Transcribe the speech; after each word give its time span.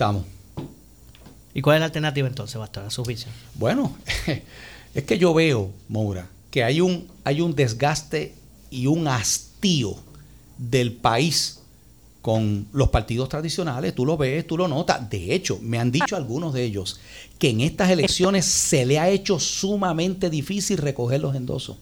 estamos. 0.00 0.24
¿Y 1.52 1.60
cuál 1.60 1.76
es 1.76 1.80
la 1.80 1.86
alternativa 1.86 2.26
entonces, 2.26 2.56
Bastar, 2.56 2.86
a 2.86 2.90
su 2.90 3.02
visión? 3.02 3.34
Bueno, 3.56 3.94
es 4.94 5.04
que 5.04 5.18
yo 5.18 5.34
veo, 5.34 5.70
Moura, 5.88 6.26
que 6.50 6.64
hay 6.64 6.80
un, 6.80 7.06
hay 7.22 7.42
un 7.42 7.54
desgaste 7.54 8.34
y 8.70 8.86
un 8.86 9.06
hastío 9.08 9.94
del 10.56 10.92
país 10.92 11.60
con 12.22 12.66
los 12.72 12.88
partidos 12.88 13.28
tradicionales, 13.28 13.94
tú 13.94 14.06
lo 14.06 14.16
ves, 14.16 14.46
tú 14.46 14.56
lo 14.56 14.68
notas. 14.68 15.10
De 15.10 15.34
hecho, 15.34 15.58
me 15.60 15.78
han 15.78 15.90
dicho 15.90 16.16
algunos 16.16 16.54
de 16.54 16.64
ellos 16.64 16.98
que 17.38 17.50
en 17.50 17.60
estas 17.60 17.90
elecciones 17.90 18.46
se 18.46 18.86
le 18.86 18.98
ha 18.98 19.10
hecho 19.10 19.38
sumamente 19.38 20.30
difícil 20.30 20.78
recoger 20.78 21.20
los 21.20 21.34
endosos 21.34 21.76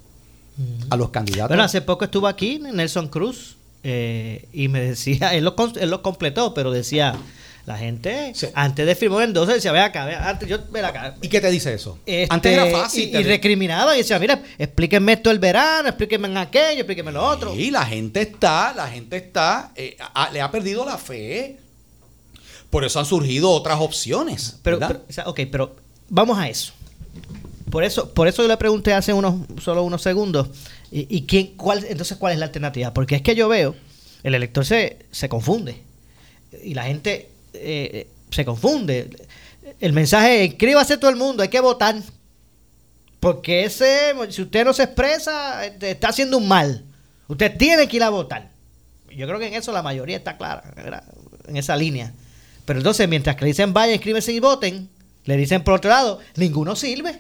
a 0.91 0.97
los 0.97 1.11
candidatos. 1.11 1.51
Bueno, 1.51 1.63
hace 1.63 1.83
poco 1.83 2.05
estuvo 2.05 2.27
aquí 2.27 2.59
Nelson 2.59 3.09
Cruz 3.09 3.57
eh, 3.85 4.49
y 4.53 4.67
me 4.67 4.81
decía, 4.81 5.29
él 5.35 5.45
lo, 5.45 5.55
él 5.81 5.91
lo 5.91 6.03
completó, 6.03 6.55
pero 6.55 6.73
decía, 6.73 7.15
la 7.69 7.77
gente, 7.77 8.33
antes 8.55 8.87
de 8.87 8.95
firmar 8.95 9.25
el 9.25 9.35
12, 9.35 9.53
decía, 9.53 9.73
ve 9.73 9.81
acá, 9.81 10.27
antes 10.27 10.49
yo, 10.49 10.59
ve 10.71 10.81
acá. 10.81 11.17
¿Y 11.21 11.29
qué 11.29 11.39
te 11.39 11.51
dice 11.51 11.75
eso? 11.75 11.99
Este, 12.07 12.35
antes 12.35 12.51
era 12.51 12.65
fácil. 12.71 13.15
Y, 13.15 13.23
recriminado, 13.23 13.95
y 13.95 13.99
decía, 13.99 14.19
mira, 14.19 14.43
explíquenme 14.57 15.13
esto 15.13 15.31
el 15.31 15.39
verano, 15.39 15.91
explíquenme 15.91 16.39
aquello, 16.39 16.79
explíquenme 16.79 17.13
lo 17.13 17.23
otro. 17.23 17.55
Y 17.55 17.71
la 17.71 17.85
gente 17.85 18.23
está, 18.23 18.73
la 18.75 18.89
gente 18.89 19.19
está, 19.19 19.73
eh, 19.77 19.99
le 20.33 20.41
ha 20.41 20.51
perdido 20.51 20.87
la 20.87 20.97
fe. 20.97 21.59
Por 22.71 22.87
eso 22.87 23.01
han 23.01 23.05
surgido 23.05 23.51
otras 23.51 23.79
opciones. 23.81 24.59
Pero, 24.63 24.79
ok, 25.27 25.41
pero 25.53 25.77
vamos 26.09 26.39
a 26.39 26.49
eso. 26.49 26.73
Por 27.71 27.85
eso, 27.85 28.15
por 28.15 28.29
eso 28.29 28.41
yo 28.41 28.49
le 28.49 28.57
pregunté 28.57 28.95
hace 28.95 29.13
unos, 29.13 29.47
solo 29.63 29.83
unos 29.83 30.01
segundos, 30.01 30.49
¿y, 30.91 31.27
quién, 31.27 31.49
cuál, 31.49 31.85
entonces 31.87 32.17
cuál 32.17 32.33
es 32.33 32.39
la 32.39 32.47
alternativa? 32.47 32.95
Porque 32.95 33.17
es 33.17 33.21
que 33.21 33.35
yo 33.35 33.47
veo, 33.47 33.77
el 34.23 34.35
elector 34.35 34.65
se, 34.65 35.01
se 35.11 35.29
confunde. 35.29 35.83
Y 36.65 36.73
la 36.73 36.85
gente 36.85 37.29
eh, 37.61 38.09
se 38.31 38.45
confunde. 38.45 39.11
El 39.81 39.93
mensaje 39.93 40.45
es, 40.45 40.51
inscríbase 40.51 40.97
todo 40.97 41.11
el 41.11 41.17
mundo, 41.17 41.43
hay 41.43 41.49
que 41.49 41.61
votar. 41.61 41.97
Porque 43.21 43.65
ese, 43.65 44.15
si 44.31 44.43
usted 44.43 44.65
no 44.65 44.73
se 44.73 44.85
expresa, 44.85 45.65
este, 45.65 45.91
está 45.91 46.09
haciendo 46.09 46.39
un 46.39 46.47
mal. 46.47 46.85
Usted 47.27 47.57
tiene 47.57 47.89
que 47.89 47.97
ir 47.97 48.03
a 48.03 48.11
votar. 48.11 48.51
Yo 49.11 49.27
creo 49.27 49.39
que 49.39 49.49
en 49.49 49.55
eso 49.55 49.73
la 49.73 49.83
mayoría 49.83 50.17
está 50.17 50.37
clara, 50.37 50.63
en 51.47 51.57
esa 51.57 51.77
línea. 51.77 52.13
Pero 52.65 52.79
entonces, 52.79 53.09
mientras 53.09 53.37
que 53.37 53.43
le 53.43 53.49
dicen 53.49 53.73
vaya, 53.73 53.93
inscríbese 53.93 54.33
y 54.33 54.41
voten, 54.41 54.89
le 55.25 55.37
dicen 55.37 55.65
por 55.65 55.75
otro 55.75 55.91
lado, 55.91 56.21
ninguno 56.37 56.77
sirve. 56.77 57.19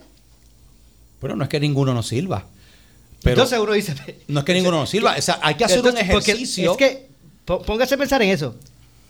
Pero 1.20 1.34
no 1.34 1.42
es 1.42 1.50
que 1.50 1.58
ninguno 1.58 1.94
no 1.94 2.02
sirva. 2.02 2.46
Pero 3.22 3.34
entonces 3.34 3.58
uno 3.58 3.72
dice... 3.72 3.94
No 4.28 4.40
es 4.40 4.46
que 4.46 4.54
ninguno 4.54 4.78
no 4.78 4.86
sirva. 4.86 5.16
hay 5.42 5.54
que 5.56 5.64
hacer 5.64 5.84
un 5.84 5.98
ejercicio... 5.98 6.72
Es 6.72 6.76
que, 6.76 7.08
póngase 7.44 7.96
a 7.96 7.98
pensar 7.98 8.22
en 8.22 8.30
eso 8.30 8.54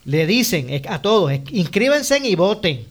le 0.09 0.27
dicen 0.27 0.83
a 0.89 1.03
todos, 1.03 1.31
inscríbense 1.51 2.19
y 2.25 2.35
voten. 2.35 2.87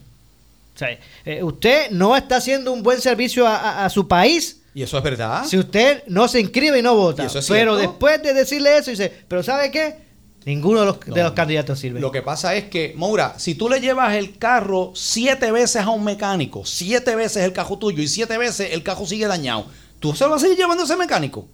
O 0.76 0.78
sea, 0.78 0.96
eh, 1.24 1.42
usted 1.42 1.90
no 1.90 2.16
está 2.16 2.36
haciendo 2.36 2.72
un 2.72 2.84
buen 2.84 3.00
servicio 3.00 3.44
a, 3.44 3.90
su 3.90 4.06
país. 4.06 4.60
Y 4.72 4.84
eso 4.84 4.96
es 4.96 5.02
verdad. 5.02 5.44
Si 5.44 5.58
usted 5.58 6.04
no 6.06 6.28
se 6.28 6.38
inscribe 6.38 6.78
y 6.78 6.82
no 6.82 6.94
vota. 6.94 7.26
pero 7.48 7.74
después 7.74 8.22
de 8.22 8.34
decirle 8.34 8.78
eso, 8.78 8.92
dice, 8.92 9.12
pero 9.26 9.42
¿sabe 9.42 9.72
qué? 9.72 9.96
Ninguno 10.44 10.80
de 10.80 10.86
los, 10.86 11.00
de 11.00 11.22
los, 11.24 11.32
candidatos 11.32 11.80
sirve. 11.80 11.98
Lo 11.98 12.12
que 12.12 12.22
pasa 12.22 12.54
es 12.54 12.66
que, 12.66 12.94
Moura, 12.96 13.34
si 13.36 13.56
tú 13.56 13.68
le 13.68 13.80
llevas 13.80 14.14
el 14.14 14.38
carro 14.38 14.92
siete 14.94 15.50
veces 15.50 15.82
a 15.82 15.90
un 15.90 16.04
mecánico, 16.04 16.64
siete 16.64 17.16
veces 17.16 17.42
el 17.42 17.52
carro 17.52 17.78
tuyo 17.78 18.00
y 18.00 18.06
siete 18.06 18.38
veces 18.38 18.70
el 18.72 18.84
carro 18.84 19.04
sigue 19.04 19.26
dañado, 19.26 19.66
¿tú 19.98 20.14
se 20.14 20.22
lo 20.22 20.30
vas 20.30 20.42
a 20.42 20.42
seguir 20.44 20.58
llevando 20.58 20.84
a 20.84 20.86
ese 20.86 20.96
mecánico? 20.96 21.48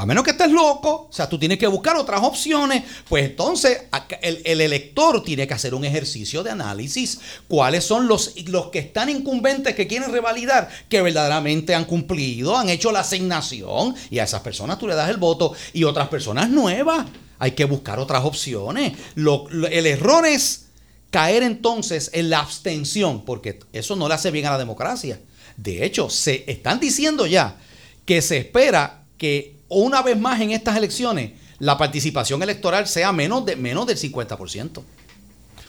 A 0.00 0.06
menos 0.06 0.24
que 0.24 0.30
estés 0.30 0.50
loco, 0.50 1.08
o 1.10 1.12
sea, 1.12 1.28
tú 1.28 1.38
tienes 1.38 1.58
que 1.58 1.66
buscar 1.66 1.94
otras 1.94 2.22
opciones, 2.22 2.84
pues 3.06 3.26
entonces 3.26 3.82
el, 4.22 4.62
elector 4.62 5.22
tiene 5.22 5.46
que 5.46 5.52
hacer 5.52 5.74
un 5.74 5.84
ejercicio 5.84 6.42
de 6.42 6.48
análisis. 6.48 7.20
¿Cuáles 7.46 7.84
son 7.84 8.08
los, 8.08 8.32
los 8.46 8.68
que 8.68 8.78
están 8.78 9.10
incumbentes 9.10 9.74
que 9.74 9.86
quieren 9.86 10.10
revalidar, 10.10 10.70
que 10.88 11.02
verdaderamente 11.02 11.74
han 11.74 11.84
cumplido, 11.84 12.56
han 12.56 12.70
hecho 12.70 12.92
la 12.92 13.00
asignación? 13.00 13.94
Y 14.10 14.20
a 14.20 14.24
esas 14.24 14.40
personas 14.40 14.78
tú 14.78 14.88
le 14.88 14.94
das 14.94 15.10
el 15.10 15.18
voto 15.18 15.52
y 15.74 15.84
otras 15.84 16.08
personas 16.08 16.48
nuevas. 16.48 17.04
Hay 17.38 17.50
que 17.50 17.66
buscar 17.66 17.98
otras 17.98 18.24
opciones. 18.24 18.94
el 19.16 19.86
error 19.86 20.24
es 20.24 20.68
caer 21.10 21.42
entonces 21.42 22.10
en 22.14 22.30
la 22.30 22.40
abstención, 22.40 23.26
porque 23.26 23.58
eso 23.74 23.96
no 23.96 24.08
le 24.08 24.14
hace 24.14 24.30
bien 24.30 24.46
a 24.46 24.52
la 24.52 24.58
democracia. 24.58 25.20
De 25.58 25.84
hecho, 25.84 26.08
se 26.08 26.50
están 26.50 26.80
diciendo 26.80 27.26
ya 27.26 27.58
que 28.06 28.22
se 28.22 28.38
espera 28.38 29.04
que 29.18 29.59
una 29.70 30.02
vez 30.02 30.18
más 30.18 30.40
en 30.40 30.50
estas 30.50 30.76
elecciones 30.76 31.32
la 31.60 31.78
participación 31.78 32.42
electoral 32.42 32.86
sea 32.88 33.12
menos, 33.12 33.46
de, 33.46 33.54
menos 33.54 33.86
del 33.86 33.96
50%. 33.96 34.82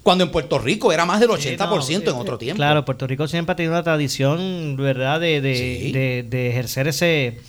Cuando 0.04 0.24
en 0.24 0.32
Puerto 0.32 0.58
Rico 0.58 0.92
era 0.92 1.06
más 1.06 1.20
del 1.20 1.30
80% 1.30 2.10
en 2.10 2.16
otro 2.16 2.38
tiempo. 2.40 2.58
Claro, 2.58 2.84
Puerto 2.86 3.06
Rico 3.06 3.28
siempre 3.28 3.54
ha 3.54 3.56
tenido 3.56 3.74
una 3.74 3.84
tradición, 3.84 4.76
¿verdad?, 4.78 5.20
de, 5.20 5.42
de, 5.42 6.50
ejercer 6.50 6.88
ese, 6.88 7.40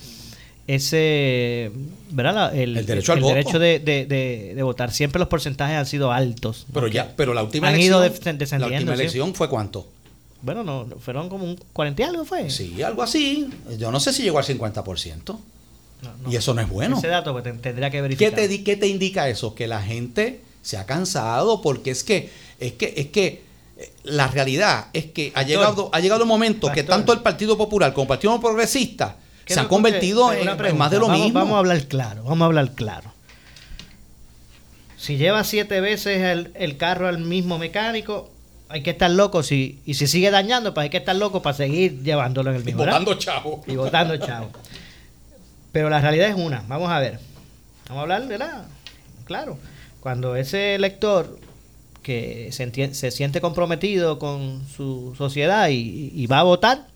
ese 0.67 1.71
¿verdad? 2.11 2.55
El, 2.55 2.85
derecho, 2.85 3.13
al 3.13 3.19
el 3.19 3.23
derecho 3.23 3.57
de, 3.57 4.59
votar. 4.61 4.91
Siempre 4.91 5.17
los 5.19 5.29
porcentajes 5.29 5.75
han 5.75 5.85
sido 5.87 6.11
altos. 6.11 6.67
Pero 6.71 6.87
ya, 6.87 7.11
pero 7.15 7.33
la 7.33 7.41
última 7.41 7.71
elección, 7.71 8.01
la 8.59 8.67
última 8.67 8.93
elección 8.93 9.33
fue 9.33 9.49
cuánto? 9.49 9.87
Bueno, 10.43 10.63
no, 10.63 10.85
fueron 10.99 11.29
como 11.29 11.45
un 11.45 11.57
40 11.71 12.01
y 12.01 12.05
algo 12.05 12.25
fue. 12.25 12.49
Sí, 12.49 12.83
algo 12.83 13.01
así. 13.01 13.49
Yo 13.79 13.89
no 13.89 13.99
sé 13.99 14.11
si 14.11 14.21
llegó 14.21 14.37
al 14.37 14.45
50%. 14.45 15.37
Y 16.29 16.35
eso 16.35 16.53
no 16.53 16.61
es 16.61 16.69
bueno. 16.69 16.97
Ese 16.97 17.07
dato 17.07 17.31
pues, 17.31 17.43
tendría 17.43 17.89
que 17.89 18.01
verificar. 18.01 18.33
¿Qué 18.33 18.47
te, 18.47 18.63
¿Qué 18.63 18.75
te 18.75 18.87
indica 18.87 19.29
eso? 19.29 19.55
Que 19.55 19.67
la 19.67 19.81
gente 19.81 20.41
se 20.61 20.77
ha 20.77 20.85
cansado 20.85 21.61
porque 21.61 21.91
es 21.91 22.03
que, 22.03 22.31
es 22.59 22.73
que, 22.73 22.93
es 22.97 23.07
que 23.07 23.43
eh, 23.77 23.91
la 24.03 24.27
realidad 24.27 24.87
es 24.93 25.05
que 25.05 25.31
ha 25.35 25.43
llegado, 25.43 25.89
ha 25.93 25.99
llegado 25.99 26.23
un 26.23 26.29
momento 26.29 26.71
que 26.71 26.83
tanto 26.83 27.13
el 27.13 27.19
Partido 27.19 27.57
Popular 27.57 27.93
como 27.93 28.03
el 28.03 28.07
Partido 28.07 28.39
Progresista 28.39 29.17
se 29.45 29.59
han 29.59 29.67
convertido 29.67 30.31
en, 30.31 30.77
más 30.77 30.91
de 30.91 30.99
lo 30.99 31.09
mismo. 31.09 31.33
Vamos 31.33 31.55
a 31.55 31.59
hablar 31.59 31.85
claro, 31.87 32.23
vamos 32.23 32.41
a 32.41 32.45
hablar 32.45 32.71
claro. 32.73 33.11
Si 34.97 35.17
lleva 35.17 35.43
siete 35.43 35.81
veces 35.81 36.47
el, 36.55 36.77
carro 36.77 37.09
al 37.09 37.17
mismo 37.17 37.57
mecánico, 37.57 38.31
hay 38.69 38.83
que 38.83 38.91
estar 38.91 39.11
loco. 39.11 39.43
Si, 39.43 39.81
y 39.85 39.95
si 39.95 40.07
sigue 40.07 40.31
dañando, 40.31 40.73
pues 40.73 40.85
hay 40.85 40.89
que 40.89 40.97
estar 40.97 41.15
loco 41.15 41.41
para 41.41 41.57
seguir 41.57 42.01
llevándolo 42.03 42.51
en 42.51 42.55
el 42.55 42.63
mismo. 42.63 42.83
Y 42.83 42.85
votando 42.85 43.13
chavo. 43.15 43.63
Y 43.67 43.75
votando 43.75 44.15
chavo. 44.15 44.49
Pero 45.73 45.89
la 45.89 45.99
realidad 45.99 46.29
es 46.29 46.35
una. 46.35 46.63
Vamos 46.69 46.89
a 46.89 46.99
ver. 46.99 47.19
Vamos 47.89 47.99
a 47.99 48.01
hablar 48.03 48.27
de 48.27 48.37
la. 48.37 48.65
Claro. 49.25 49.57
Cuando 49.99 50.37
ese 50.37 50.75
elector 50.75 51.39
que 52.03 52.49
se, 52.51 52.93
se 52.93 53.11
siente 53.11 53.41
comprometido 53.41 54.19
con 54.19 54.65
su 54.67 55.15
sociedad 55.17 55.69
y, 55.71 56.27
va 56.27 56.39
a 56.39 56.43
votar, 56.43 56.87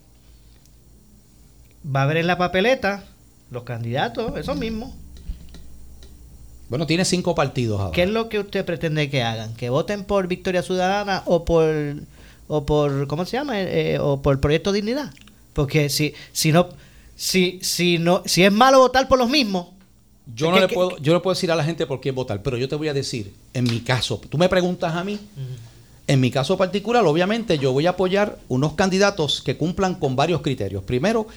va 1.84 2.04
a 2.04 2.06
ver 2.06 2.18
en 2.18 2.28
la 2.28 2.38
papeleta 2.38 3.04
los 3.50 3.64
candidatos, 3.64 4.38
esos 4.38 4.58
mismos. 4.58 4.94
Bueno, 6.70 6.86
tiene 6.86 7.06
cinco 7.06 7.34
partidos 7.34 7.80
ahora. 7.80 7.94
¿Qué 7.94 8.04
es 8.04 8.10
lo 8.10 8.30
que 8.30 8.40
usted 8.40 8.66
pretende 8.66 9.10
que 9.10 9.24
hagan? 9.24 9.56
¿Que 9.56 9.70
voten 9.70 10.04
por 10.04 10.28
Victoria 10.28 10.62
Ciudadana 10.62 11.24
o 11.26 11.46
por, 11.46 11.74
o 12.48 12.66
por 12.66 13.08
¿cómo 13.08 13.26
se 13.26 13.38
llama? 13.38 13.60
Eh, 13.60 13.94
eh, 13.94 14.00
o 14.00 14.22
por 14.22 14.40
Proyecto 14.42 14.74
Dignidad? 14.74 15.14
Porque 15.54 15.90
si, 15.90 16.14
si 16.34 16.52
no 16.52 16.68
si, 17.18 17.60
si, 17.64 17.98
no, 17.98 18.22
si 18.26 18.44
es 18.44 18.52
malo 18.54 18.80
votar 18.80 19.08
por 19.10 19.18
los 19.18 19.30
mismos. 19.30 19.68
Yo 20.34 20.52
no, 20.52 20.60
le 20.60 20.68
puedo, 20.68 20.98
yo 20.98 21.14
no 21.14 21.22
puedo 21.22 21.34
decir 21.34 21.52
a 21.52 21.56
la 21.56 21.64
gente 21.64 21.86
por 21.86 22.00
quién 22.00 22.14
votar, 22.14 22.42
pero 22.44 22.58
yo 22.58 22.70
te 22.70 22.76
voy 22.76 22.90
a 22.90 22.94
decir, 22.94 23.34
en 23.54 23.64
mi 23.64 23.80
caso, 23.80 24.22
tú 24.30 24.38
me 24.38 24.50
preguntas 24.50 24.94
a 24.94 25.04
mí, 25.04 25.18
en 26.06 26.20
mi 26.20 26.32
caso 26.32 26.58
particular, 26.58 27.06
obviamente 27.06 27.58
yo 27.58 27.72
voy 27.72 27.88
a 27.88 27.92
apoyar 27.92 28.38
unos 28.50 28.74
candidatos 28.74 29.42
que 29.42 29.58
cumplan 29.58 29.96
con 29.96 30.18
varios 30.18 30.42
criterios. 30.42 30.84
Primero, 30.84 31.28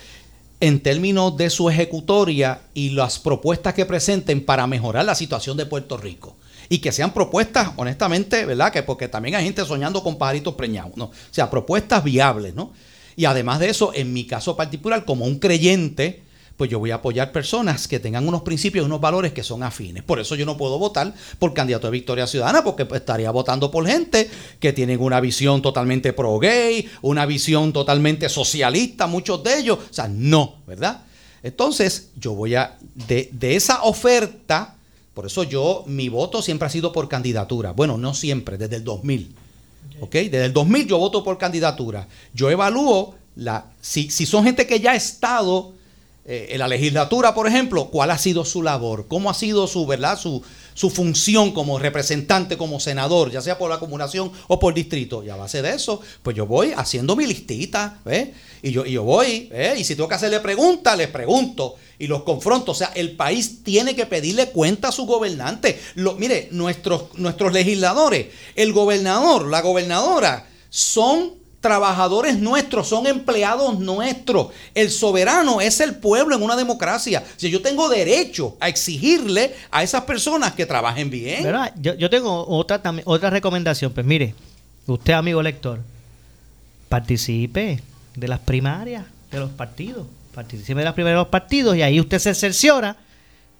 en 0.58 0.80
términos 0.80 1.36
de 1.36 1.50
su 1.50 1.70
ejecutoria 1.70 2.62
y 2.74 2.91
las 2.91 3.18
propuestas 3.20 3.74
que 3.74 3.86
presenten 3.86 4.44
para 4.44 4.66
mejorar 4.66 5.04
la 5.04 5.14
situación 5.14 5.56
de 5.56 5.66
Puerto 5.66 5.97
Rico. 5.97 6.36
Y 6.68 6.78
que 6.78 6.92
sean 6.92 7.12
propuestas, 7.12 7.70
honestamente, 7.76 8.44
¿verdad? 8.44 8.72
Que 8.72 8.82
porque 8.82 9.08
también 9.08 9.36
hay 9.36 9.44
gente 9.44 9.64
soñando 9.64 10.02
con 10.02 10.18
pajaritos 10.18 10.54
preñados, 10.54 10.97
¿no? 10.97 11.06
O 11.06 11.12
sea, 11.30 11.48
propuestas 11.48 12.04
viables, 12.04 12.54
¿no? 12.54 12.72
Y 13.21 13.27
además 13.27 13.61
de 13.61 13.69
eso, 13.69 13.93
en 13.95 14.15
mi 14.15 14.25
caso 14.25 14.57
particular, 14.57 15.05
como 15.05 15.27
un 15.27 15.39
creyente, 15.39 16.22
pues 16.57 16.71
yo 16.71 16.78
voy 16.78 16.91
a 16.91 16.95
apoyar 16.95 17.33
personas 17.33 17.87
que 17.87 18.01
tengan 18.01 18.27
unos 18.27 18.41
principios 18.41 18.87
unos 18.87 18.99
valores 18.99 19.34
que 19.34 19.43
son 19.43 19.63
afines. 19.63 20.03
Por 20.03 20.21
eso 20.21 20.37
yo 20.37 20.47
no 20.47 20.57
puedo 20.57 20.78
votar 20.78 21.13
por 21.39 21.53
candidato 21.53 21.87
de 21.87 21.91
Victoria 21.91 22.27
Ciudadana, 22.27 22.65
porque 22.65 22.87
pues, 22.87 23.03
estaría 23.03 23.31
votando 23.31 23.71
por 23.71 23.87
gente 23.87 24.31
que 24.59 24.72
tienen 24.72 25.03
una 25.03 25.21
visión 25.21 25.61
totalmente 25.61 26.15
pro-gay, 26.15 26.89
una 27.03 27.27
visión 27.27 27.75
totalmente 27.75 28.27
socialista, 28.31 29.07
muchos 29.07 29.45
de 29.45 29.59
ellos. 29.59 29.78
O 29.91 29.93
sea, 29.93 30.09
no, 30.09 30.55
¿verdad? 30.67 31.03
Entonces, 31.43 32.13
yo 32.19 32.33
voy 32.33 32.55
a, 32.55 32.78
de, 33.07 33.28
de 33.33 33.55
esa 33.55 33.83
oferta, 33.83 34.77
por 35.13 35.27
eso 35.27 35.43
yo, 35.43 35.84
mi 35.87 36.09
voto 36.09 36.41
siempre 36.41 36.65
ha 36.65 36.71
sido 36.71 36.91
por 36.91 37.07
candidatura. 37.07 37.72
Bueno, 37.72 37.99
no 37.99 38.15
siempre, 38.15 38.57
desde 38.57 38.77
el 38.77 38.84
2000. 38.84 39.34
Desde 40.10 40.47
el 40.47 40.53
2000 40.53 40.86
yo 40.86 40.98
voto 40.98 41.22
por 41.22 41.38
candidatura. 41.38 42.09
Yo 42.32 42.50
evalúo 42.50 43.15
la, 43.36 43.66
si, 43.80 44.10
son 44.10 44.44
gente 44.44 44.66
que 44.66 44.80
ya 44.80 44.92
ha 44.92 44.97
estado 44.97 45.72
eh, 46.24 46.48
en 46.50 46.59
la 46.59 46.68
legislatura, 46.68 47.34
por 47.34 47.47
ejemplo, 47.47 47.86
cuál 47.91 48.10
ha 48.10 48.18
sido 48.18 48.44
su 48.44 48.62
labor, 48.62 49.06
cómo 49.09 49.30
ha 49.30 49.34
sido 49.34 49.66
su, 49.66 49.86
¿verdad? 49.86 50.18
Su, 50.18 50.42
su 50.80 50.88
función 50.88 51.53
como 51.53 51.78
representante, 51.78 52.56
como 52.56 52.80
senador, 52.80 53.30
ya 53.30 53.42
sea 53.42 53.59
por 53.59 53.68
la 53.68 53.77
acumulación 53.77 54.32
o 54.48 54.59
por 54.59 54.72
distrito. 54.72 55.22
Y 55.22 55.28
a 55.28 55.36
base 55.36 55.60
de 55.60 55.74
eso, 55.74 56.00
pues 56.22 56.34
yo 56.34 56.47
voy 56.47 56.72
haciendo 56.74 57.15
mi 57.16 57.27
listita, 57.27 57.98
¿ves? 58.03 58.30
Y 58.62 58.71
yo, 58.71 58.86
y 58.86 58.92
yo 58.92 59.03
voy, 59.03 59.50
¿eh? 59.53 59.74
y 59.77 59.84
si 59.84 59.94
tengo 59.94 60.09
que 60.09 60.15
hacerle 60.15 60.41
preguntas, 60.41 60.97
les 60.97 61.09
pregunto 61.09 61.74
y 61.98 62.06
los 62.06 62.22
confronto. 62.22 62.72
O 62.72 62.74
sea, 62.74 62.92
el 62.94 63.15
país 63.15 63.62
tiene 63.62 63.94
que 63.94 64.06
pedirle 64.06 64.48
cuenta 64.53 64.88
a 64.88 64.92
su 64.92 65.04
gobernante. 65.04 65.78
Lo, 65.97 66.15
mire, 66.15 66.48
nuestros, 66.50 67.12
nuestros 67.18 67.53
legisladores, 67.53 68.28
el 68.56 68.72
gobernador, 68.72 69.50
la 69.50 69.60
gobernadora, 69.60 70.48
son 70.71 71.40
trabajadores 71.60 72.39
nuestros, 72.39 72.89
son 72.89 73.07
empleados 73.07 73.78
nuestros. 73.78 74.48
El 74.74 74.91
soberano 74.91 75.60
es 75.60 75.80
el 75.80 75.97
pueblo 75.97 76.34
en 76.34 76.42
una 76.42 76.57
democracia. 76.57 77.22
Si 77.36 77.51
yo 77.51 77.60
tengo 77.60 77.89
derecho 77.89 78.57
a 78.60 78.68
exigirle 78.68 79.54
a 79.71 79.83
esas 79.83 80.04
personas 80.04 80.53
que 80.53 80.66
trabajen 80.66 81.10
bien. 81.10 81.45
Yo, 81.80 81.95
yo, 81.95 82.10
tengo 82.10 82.47
otra, 82.48 82.80
otra 83.04 83.30
recomendación. 83.30 83.92
Pues 83.92 84.07
mire, 84.07 84.34
usted, 84.86 85.12
amigo 85.12 85.42
lector, 85.42 85.80
participe 86.89 87.83
de 88.16 88.28
las 88.28 88.41
primarias 88.41 89.04
de 89.30 89.39
los 89.39 89.51
partidos. 89.51 90.07
Participe 90.34 90.78
de 90.78 90.84
las 90.84 90.95
primarias 90.95 91.18
de 91.18 91.22
los 91.24 91.28
partidos 91.28 91.77
y 91.77 91.83
ahí 91.83 92.01
usted 92.01 92.18
se 92.18 92.34
cerciora 92.34 92.97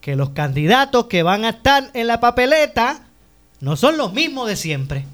que 0.01 0.17
los 0.17 0.31
candidatos 0.31 1.07
que 1.07 1.23
van 1.23 1.45
a 1.45 1.51
estar 1.51 1.91
en 1.93 2.07
la 2.07 2.21
papeleta 2.21 3.03
no 3.61 3.77
son 3.77 3.99
los 3.99 4.13
mismos 4.15 4.49
de 4.49 4.57
siempre. 4.57 5.05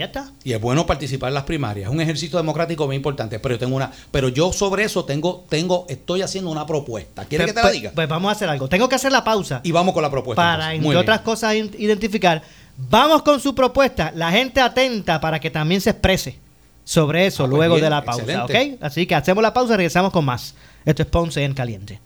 Ya 0.00 0.06
está. 0.06 0.32
Y 0.44 0.54
es 0.54 0.60
bueno 0.62 0.86
participar 0.86 1.28
en 1.28 1.34
las 1.34 1.42
primarias. 1.42 1.86
Es 1.86 1.94
un 1.94 2.00
ejercicio 2.00 2.38
democrático 2.38 2.86
muy 2.86 2.96
importante. 2.96 3.38
Pero 3.38 3.56
yo 3.56 3.58
tengo 3.58 3.76
una, 3.76 3.92
pero 4.10 4.30
yo 4.30 4.50
sobre 4.50 4.84
eso 4.84 5.04
tengo, 5.04 5.44
tengo, 5.50 5.84
estoy 5.90 6.22
haciendo 6.22 6.50
una 6.50 6.64
propuesta. 6.64 7.26
¿Quieres 7.26 7.48
que 7.48 7.52
te 7.52 7.62
la 7.62 7.70
diga? 7.70 7.92
Pues 7.94 8.08
vamos 8.08 8.30
a 8.30 8.32
hacer 8.32 8.48
algo. 8.48 8.66
Tengo 8.66 8.88
que 8.88 8.94
hacer 8.94 9.12
la 9.12 9.22
pausa. 9.22 9.60
Y 9.62 9.72
vamos 9.72 9.92
con 9.92 10.02
la 10.02 10.10
propuesta. 10.10 10.40
Para, 10.40 10.72
entre 10.72 10.96
otras 10.96 11.20
cosas, 11.20 11.54
identificar. 11.54 12.40
Vamos 12.78 13.20
con 13.20 13.40
su 13.40 13.54
propuesta. 13.54 14.10
La 14.14 14.30
gente 14.30 14.62
atenta 14.62 15.20
para 15.20 15.38
que 15.38 15.50
también 15.50 15.82
se 15.82 15.90
exprese 15.90 16.38
sobre 16.82 17.26
eso 17.26 17.44
ah, 17.44 17.46
pues 17.46 17.58
luego 17.58 17.78
de 17.78 17.90
la 17.90 18.02
pausa. 18.02 18.44
¿Ok? 18.46 18.54
Así 18.80 19.04
que 19.04 19.14
hacemos 19.14 19.42
la 19.42 19.52
pausa 19.52 19.74
y 19.74 19.76
regresamos 19.76 20.12
con 20.12 20.24
más. 20.24 20.54
Esto 20.86 21.02
es 21.02 21.08
Ponce 21.10 21.44
en 21.44 21.52
Caliente. 21.52 22.00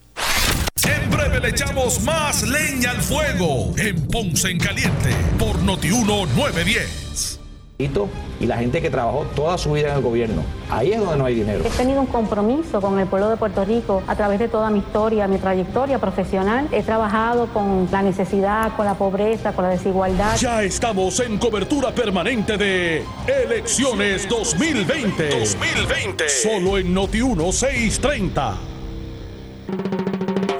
En 0.82 1.10
breve 1.12 1.38
le 1.38 1.50
echamos 1.50 2.00
más 2.00 2.42
leña 2.42 2.90
al 2.90 3.00
fuego 3.00 3.72
en 3.76 4.04
Ponce 4.08 4.50
en 4.50 4.58
Caliente 4.58 5.10
por 5.38 5.62
Notiuno 5.62 6.26
910 6.26 7.43
y 7.76 8.46
la 8.46 8.56
gente 8.56 8.80
que 8.80 8.88
trabajó 8.88 9.26
toda 9.34 9.58
su 9.58 9.72
vida 9.72 9.88
en 9.88 9.96
el 9.96 10.02
gobierno. 10.02 10.42
Ahí 10.70 10.92
es 10.92 11.00
donde 11.00 11.16
no 11.16 11.24
hay 11.24 11.34
dinero. 11.34 11.64
He 11.64 11.70
tenido 11.70 12.00
un 12.00 12.06
compromiso 12.06 12.80
con 12.80 13.00
el 13.00 13.08
pueblo 13.08 13.28
de 13.28 13.36
Puerto 13.36 13.64
Rico 13.64 14.00
a 14.06 14.14
través 14.14 14.38
de 14.38 14.46
toda 14.46 14.70
mi 14.70 14.78
historia, 14.78 15.26
mi 15.26 15.38
trayectoria 15.38 15.98
profesional. 15.98 16.68
He 16.70 16.84
trabajado 16.84 17.48
con 17.48 17.88
la 17.90 18.02
necesidad, 18.02 18.76
con 18.76 18.86
la 18.86 18.94
pobreza, 18.94 19.52
con 19.54 19.64
la 19.64 19.70
desigualdad. 19.70 20.36
Ya 20.36 20.62
estamos 20.62 21.18
en 21.18 21.36
cobertura 21.36 21.92
permanente 21.92 22.56
de 22.56 23.04
Elecciones 23.26 24.28
2020. 24.28 25.40
2020. 25.40 26.28
Solo 26.28 26.78
en 26.78 26.94
Noti 26.94 27.22
1630. 27.22 28.54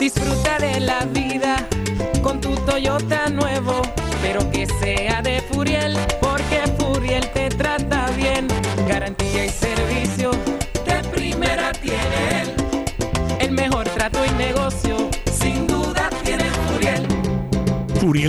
Disfruta 0.00 0.58
de 0.58 0.80
la 0.80 1.04
vida 1.04 1.68
con 2.22 2.40
tu 2.40 2.56
Toyota 2.56 3.28
nuevo, 3.28 3.82
pero 4.20 4.50
que 4.50 4.66
sea 4.66 5.22
de 5.22 5.40
Furiel 5.42 5.96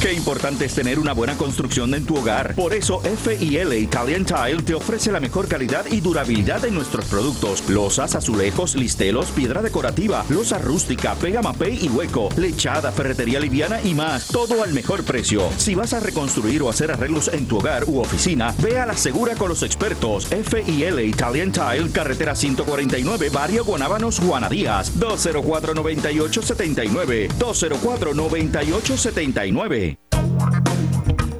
Qué 0.00 0.12
importante 0.12 0.64
es 0.64 0.76
tener 0.76 1.00
una 1.00 1.12
buena 1.12 1.36
construcción 1.36 1.92
en 1.92 2.06
tu 2.06 2.16
hogar. 2.16 2.54
Por 2.54 2.72
eso 2.72 3.00
FIL 3.00 3.72
Italian 3.72 4.24
Tile 4.24 4.62
te 4.62 4.74
ofrece 4.74 5.10
la 5.10 5.18
mejor 5.18 5.48
calidad 5.48 5.86
y 5.90 6.00
durabilidad 6.00 6.64
en 6.64 6.74
nuestros 6.74 7.06
productos. 7.06 7.68
Losas, 7.68 8.14
azulejos, 8.14 8.76
listelos, 8.76 9.32
piedra 9.32 9.60
decorativa, 9.60 10.24
losa 10.28 10.58
rústica, 10.58 11.16
pega 11.16 11.42
mapei 11.42 11.84
y 11.84 11.88
hueco, 11.88 12.28
lechada, 12.36 12.92
ferretería 12.92 13.40
liviana 13.40 13.82
y 13.82 13.94
más. 13.94 14.28
Todo 14.28 14.62
al 14.62 14.72
mejor 14.72 15.02
precio. 15.02 15.50
Si 15.56 15.74
vas 15.74 15.92
a 15.92 15.98
reconstruir 15.98 16.62
o 16.62 16.70
hacer 16.70 16.92
arreglos 16.92 17.26
en 17.26 17.48
tu 17.48 17.58
hogar 17.58 17.82
u 17.88 17.98
oficina, 17.98 18.54
ve 18.62 18.78
a 18.78 18.86
la 18.86 18.96
segura 18.96 19.34
con 19.34 19.48
los 19.48 19.64
expertos. 19.64 20.28
FIL 20.28 21.00
Italian 21.00 21.50
Tile, 21.50 21.90
carretera 21.90 22.36
149, 22.36 23.30
Barrio 23.30 23.64
Guanábanos, 23.64 24.20
Juana 24.20 24.48
Díaz, 24.48 24.92
204-9879. 25.00 27.30
204-9879. 27.36 29.88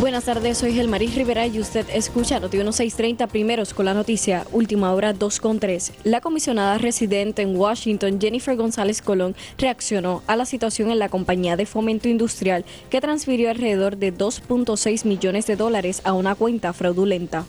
Buenas 0.00 0.24
tardes, 0.24 0.58
soy 0.58 0.74
Gelmaris 0.74 1.14
Rivera 1.14 1.46
y 1.46 1.60
usted 1.60 1.86
escucha 1.88 2.40
Noti 2.40 2.56
1630 2.56 3.28
primeros 3.28 3.72
con 3.72 3.84
la 3.84 3.94
noticia, 3.94 4.44
última 4.50 4.92
hora 4.92 5.12
2 5.12 5.38
con 5.38 5.60
3. 5.60 5.92
La 6.02 6.20
comisionada 6.20 6.78
residente 6.78 7.42
en 7.42 7.56
Washington, 7.56 8.18
Jennifer 8.20 8.56
González 8.56 9.00
Colón, 9.00 9.36
reaccionó 9.56 10.24
a 10.26 10.34
la 10.34 10.46
situación 10.46 10.90
en 10.90 10.98
la 10.98 11.08
compañía 11.08 11.56
de 11.56 11.64
fomento 11.64 12.08
industrial 12.08 12.64
que 12.90 13.00
transfirió 13.00 13.50
alrededor 13.50 13.96
de 13.96 14.12
2.6 14.12 15.06
millones 15.06 15.46
de 15.46 15.54
dólares 15.54 16.02
a 16.04 16.12
una 16.12 16.34
cuenta 16.34 16.72
fraudulenta. 16.72 17.46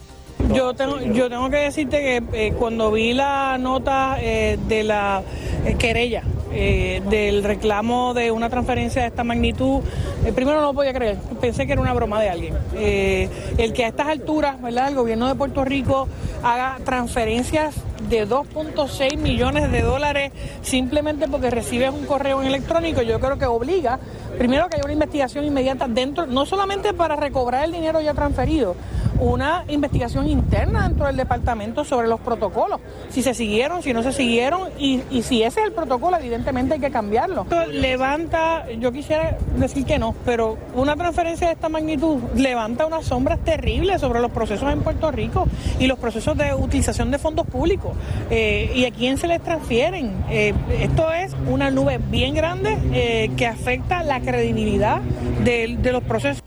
Yo 0.54 0.74
tengo, 0.74 1.00
yo 1.00 1.30
tengo 1.30 1.50
que 1.50 1.58
decirte 1.58 1.98
que 1.98 2.48
eh, 2.48 2.54
cuando 2.58 2.92
vi 2.92 3.14
la 3.14 3.58
nota 3.58 4.18
eh, 4.20 4.58
de 4.68 4.84
la 4.84 5.24
eh, 5.66 5.76
querella 5.76 6.24
eh, 6.52 7.02
del 7.10 7.44
reclamo 7.44 8.14
de 8.14 8.32
una 8.32 8.50
transferencia 8.50 9.02
de 9.02 9.08
esta 9.08 9.24
magnitud, 9.24 9.82
eh, 10.24 10.32
primero 10.32 10.62
no 10.62 10.68
lo 10.68 10.74
podía 10.74 10.94
creer, 10.94 11.18
pensé 11.42 11.66
que 11.66 11.74
era 11.74 11.82
una 11.82 11.94
broma 11.94 12.22
de 12.22 12.30
alguien. 12.30 12.54
Eh, 12.76 13.28
el 13.58 13.74
que 13.74 13.86
a 13.86 13.88
estas 13.88 14.08
alturas, 14.08 14.62
¿verdad?, 14.62 14.90
el 14.90 14.96
gobierno 14.96 15.28
de 15.28 15.36
Puerto 15.36 15.66
Rico 15.66 16.08
haga 16.44 16.78
transferencias 16.86 17.76
de 18.10 18.28
2.6 18.28 19.18
millones 19.18 19.72
de 19.72 19.82
dólares 19.82 20.32
simplemente 20.62 21.28
porque 21.28 21.50
recibes 21.50 21.92
un 21.92 22.06
correo 22.06 22.42
electrónico, 22.42 23.02
yo 23.02 23.20
creo 23.20 23.38
que 23.38 23.46
obliga 23.48 24.00
primero 24.38 24.70
que 24.70 24.76
haya 24.76 24.86
una 24.86 24.94
investigación 24.94 25.44
inmediata 25.44 25.88
dentro, 25.88 26.26
no 26.28 26.46
solamente 26.46 26.94
para 26.94 27.16
recobrar 27.16 27.66
el 27.66 27.72
dinero 27.72 28.00
ya 28.02 28.14
transferido, 28.14 28.76
una 29.20 29.64
investigación 29.68 30.28
interna 30.28 30.88
dentro 30.88 31.06
del 31.08 31.18
departamento 31.18 31.84
sobre 31.84 32.08
los 32.08 32.20
protocolos, 32.20 32.80
si 33.10 33.22
se 33.22 33.34
siguieron, 33.34 33.82
si 33.82 33.94
no 33.94 34.04
se 34.04 34.12
siguieron 34.12 34.70
y, 34.78 35.02
y 35.12 35.22
si 35.24 35.44
ese 35.44 35.62
es 35.62 35.68
el 35.68 35.74
protocolo, 35.74 36.18
evidentemente 36.18 36.76
hay 36.76 36.80
que 36.80 36.92
cambiarlo. 36.92 37.44
Esto 37.44 37.66
levanta, 37.68 38.66
yo 38.80 38.92
quisiera 38.92 39.38
decir 39.58 39.86
que 39.86 40.00
no, 40.00 40.16
pero 40.26 40.58
una 40.76 40.96
transferencia 40.96 41.48
de 41.48 41.54
esta 41.54 41.70
magnitud 41.70 42.20
levanta 42.36 42.86
unas 42.86 43.06
sombras 43.06 43.40
terribles 43.40 44.02
sobre 44.02 44.20
los 44.20 44.32
procesos 44.32 44.72
en 44.72 44.82
Puerto 44.82 45.12
Rico 45.12 45.48
y 45.80 45.88
los 45.88 46.00
procesos 46.00 46.38
de 46.38 46.54
utilización 46.54 47.12
de 47.12 47.18
fondos 47.18 47.46
públicos 47.48 47.94
eh, 48.30 48.72
y 48.76 48.86
a 48.86 48.92
quién 48.92 49.18
se 49.18 49.28
les 49.28 49.42
transfieren. 49.42 50.14
Eh, 50.30 50.54
esto 50.80 51.12
es 51.12 51.36
una 51.48 51.72
nube 51.72 52.00
bien 52.10 52.34
grande 52.34 52.78
eh, 52.94 53.32
que 53.38 53.48
afecta 53.48 54.04
la 54.04 54.20
credibilidad 54.22 55.02
de, 55.44 55.78
de 55.80 55.92
los 55.92 56.04
procesos. 56.04 56.42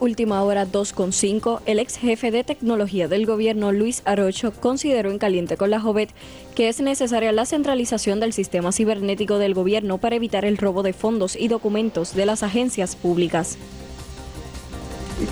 Última 0.00 0.42
hora 0.42 0.66
2.5, 0.66 1.60
el 1.66 1.78
ex 1.78 1.96
jefe 1.96 2.32
de 2.32 2.42
tecnología 2.42 3.06
del 3.06 3.26
gobierno 3.26 3.70
Luis 3.70 4.02
Arocho 4.04 4.52
consideró 4.52 5.10
en 5.10 5.18
caliente 5.18 5.56
con 5.56 5.70
la 5.70 5.80
Jovet 5.80 6.10
que 6.56 6.68
es 6.68 6.80
necesaria 6.80 7.30
la 7.30 7.46
centralización 7.46 8.18
del 8.18 8.32
sistema 8.32 8.72
cibernético 8.72 9.38
del 9.38 9.54
gobierno 9.54 9.98
para 9.98 10.16
evitar 10.16 10.44
el 10.44 10.58
robo 10.58 10.82
de 10.82 10.92
fondos 10.92 11.36
y 11.36 11.46
documentos 11.46 12.14
de 12.14 12.26
las 12.26 12.42
agencias 12.42 12.96
públicas. 12.96 13.56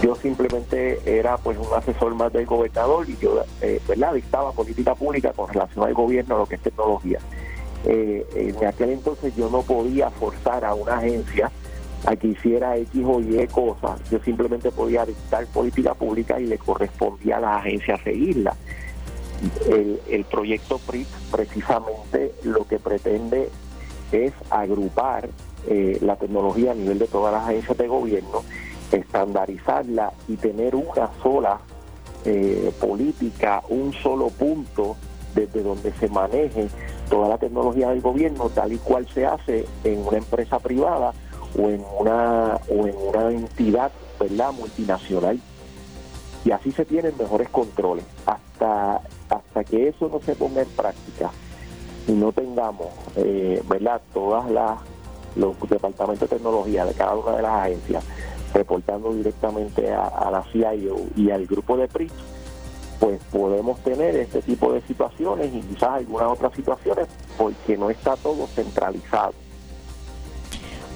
Yo 0.00 0.14
simplemente 0.14 1.00
era 1.04 1.36
pues 1.38 1.58
un 1.58 1.66
asesor 1.76 2.14
más 2.14 2.32
del 2.32 2.46
gobernador 2.46 3.10
y 3.10 3.16
yo 3.20 3.42
eh, 3.60 3.80
¿verdad? 3.88 4.14
dictaba 4.14 4.52
política 4.52 4.94
pública 4.94 5.32
con 5.32 5.52
relación 5.52 5.84
al 5.84 5.92
gobierno, 5.92 6.38
lo 6.38 6.46
que 6.46 6.54
es 6.54 6.62
tecnología. 6.62 7.18
Eh, 7.84 8.24
en 8.36 8.64
aquel 8.64 8.90
entonces 8.90 9.34
yo 9.34 9.50
no 9.50 9.62
podía 9.62 10.08
forzar 10.10 10.64
a 10.64 10.72
una 10.72 10.98
agencia 10.98 11.50
a 12.04 12.16
que 12.16 12.28
hiciera 12.28 12.76
X 12.76 13.02
o 13.04 13.20
Y 13.20 13.46
cosas, 13.48 14.00
yo 14.10 14.18
simplemente 14.20 14.70
podía 14.70 15.06
dictar 15.06 15.46
política 15.46 15.94
pública 15.94 16.40
y 16.40 16.46
le 16.46 16.58
correspondía 16.58 17.36
a 17.36 17.40
la 17.40 17.56
agencia 17.58 17.96
seguirla. 18.02 18.56
El, 19.68 20.00
el 20.08 20.24
proyecto 20.24 20.78
PRIP 20.78 21.08
precisamente 21.30 22.32
lo 22.44 22.66
que 22.66 22.78
pretende 22.78 23.50
es 24.12 24.32
agrupar 24.50 25.28
eh, 25.66 25.98
la 26.00 26.16
tecnología 26.16 26.72
a 26.72 26.74
nivel 26.74 26.98
de 26.98 27.06
todas 27.06 27.32
las 27.32 27.44
agencias 27.44 27.78
de 27.78 27.88
gobierno, 27.88 28.42
estandarizarla 28.90 30.12
y 30.28 30.36
tener 30.36 30.74
una 30.74 31.10
sola 31.22 31.60
eh, 32.24 32.72
política, 32.80 33.62
un 33.68 33.92
solo 33.92 34.28
punto 34.28 34.96
desde 35.34 35.62
donde 35.62 35.92
se 35.92 36.08
maneje 36.08 36.68
toda 37.08 37.28
la 37.28 37.38
tecnología 37.38 37.90
del 37.90 38.00
gobierno, 38.00 38.48
tal 38.50 38.72
y 38.72 38.78
cual 38.78 39.08
se 39.08 39.24
hace 39.24 39.66
en 39.84 40.06
una 40.06 40.18
empresa 40.18 40.58
privada 40.58 41.12
o 41.58 41.68
en 41.68 41.84
una 41.98 42.58
o 42.68 42.86
en 42.86 42.96
una 42.96 43.30
entidad 43.30 43.92
verdad 44.18 44.52
multinacional. 44.52 45.40
Y 46.44 46.50
así 46.50 46.72
se 46.72 46.84
tienen 46.84 47.14
mejores 47.18 47.48
controles. 47.50 48.04
Hasta 48.26 49.00
hasta 49.28 49.64
que 49.64 49.88
eso 49.88 50.08
no 50.08 50.20
se 50.20 50.34
ponga 50.34 50.62
en 50.62 50.68
práctica 50.68 51.30
y 52.06 52.12
no 52.12 52.32
tengamos 52.32 52.88
eh, 53.16 53.62
verdad 53.68 54.00
todas 54.12 54.50
las 54.50 54.78
los 55.36 55.58
departamentos 55.68 56.28
de 56.28 56.36
tecnología 56.36 56.84
de 56.84 56.92
cada 56.92 57.14
una 57.14 57.36
de 57.36 57.42
las 57.42 57.52
agencias 57.52 58.04
reportando 58.52 59.14
directamente 59.14 59.90
a, 59.90 60.30
la 60.30 60.44
CIO 60.52 60.96
y 61.16 61.30
al 61.30 61.46
grupo 61.46 61.76
de 61.76 61.88
PRI 61.88 62.10
pues 63.00 63.20
podemos 63.32 63.80
tener 63.80 64.14
este 64.16 64.42
tipo 64.42 64.72
de 64.72 64.82
situaciones 64.82 65.52
y 65.54 65.60
quizás 65.60 65.90
algunas 65.90 66.32
otras 66.32 66.52
situaciones 66.54 67.08
porque 67.38 67.78
no 67.78 67.88
está 67.88 68.14
todo 68.16 68.46
centralizado 68.48 69.32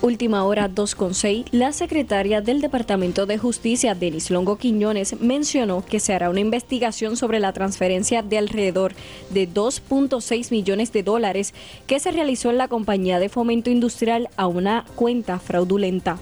Última 0.03 0.45
hora 0.45 0.69
2.6, 0.69 1.47
la 1.53 1.73
secretaria 1.73 2.43
del 2.43 2.61
Departamento 2.61 3.25
de 3.25 3.39
Justicia, 3.39 3.95
Denis 3.95 4.31
Longo 4.31 4.57
Quiñones, 4.57 5.19
mencionó 5.21 5.85
que 5.85 6.01
se 6.01 6.13
hará 6.13 6.29
una 6.29 6.41
investigación 6.41 7.17
sobre 7.17 7.41
la 7.41 7.55
transferencia 7.55 8.23
de 8.23 8.37
alrededor 8.37 8.93
de 9.31 9.49
2.6 9.49 10.51
millones 10.51 10.93
de 10.93 11.03
dólares 11.03 11.55
que 11.87 11.99
se 11.99 12.11
realizó 12.11 12.51
en 12.51 12.59
la 12.59 12.69
compañía 12.69 13.19
de 13.19 13.31
fomento 13.31 13.71
industrial 13.71 14.29
a 14.37 14.47
una 14.47 14.85
cuenta 14.97 15.39
fraudulenta. 15.39 16.19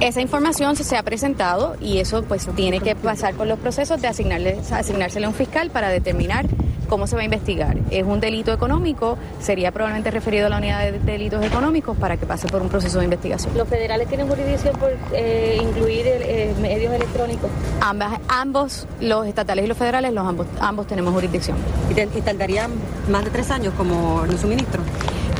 Esa 0.00 0.22
información 0.22 0.74
se 0.74 0.96
ha 0.96 1.02
presentado 1.02 1.76
y 1.80 1.98
eso 1.98 2.24
pues 2.24 2.48
tiene 2.56 2.80
que 2.80 2.96
pasar 2.96 3.34
por 3.34 3.46
los 3.46 3.58
procesos 3.58 4.00
de 4.00 4.08
asignarle, 4.08 4.58
asignársele 4.70 5.26
a 5.26 5.28
un 5.28 5.34
fiscal 5.34 5.70
para 5.70 5.90
determinar 5.90 6.46
cómo 6.92 7.06
se 7.06 7.16
va 7.16 7.22
a 7.22 7.24
investigar. 7.24 7.78
Es 7.90 8.04
un 8.04 8.20
delito 8.20 8.52
económico, 8.52 9.16
sería 9.40 9.72
probablemente 9.72 10.10
referido 10.10 10.48
a 10.48 10.50
la 10.50 10.58
unidad 10.58 10.92
de 10.92 10.98
delitos 10.98 11.42
económicos 11.42 11.96
para 11.96 12.18
que 12.18 12.26
pase 12.26 12.48
por 12.48 12.60
un 12.60 12.68
proceso 12.68 12.98
de 12.98 13.04
investigación. 13.04 13.56
¿Los 13.56 13.66
federales 13.66 14.08
tienen 14.08 14.28
jurisdicción 14.28 14.76
por 14.76 14.90
eh, 15.14 15.58
incluir 15.58 16.02
eh, 16.06 16.54
medios 16.60 16.92
electrónicos? 16.92 17.48
Ambas, 17.80 18.20
ambos, 18.28 18.86
los 19.00 19.26
estatales 19.26 19.64
y 19.64 19.68
los 19.68 19.78
federales, 19.78 20.12
los 20.12 20.26
ambos, 20.26 20.46
ambos 20.60 20.86
tenemos 20.86 21.14
jurisdicción. 21.14 21.56
¿Y, 21.90 21.94
te, 21.94 22.02
y 22.02 22.20
tardarían 22.20 22.70
más 23.08 23.24
de 23.24 23.30
tres 23.30 23.50
años 23.50 23.72
como 23.74 24.26
el 24.26 24.38
suministro? 24.38 24.82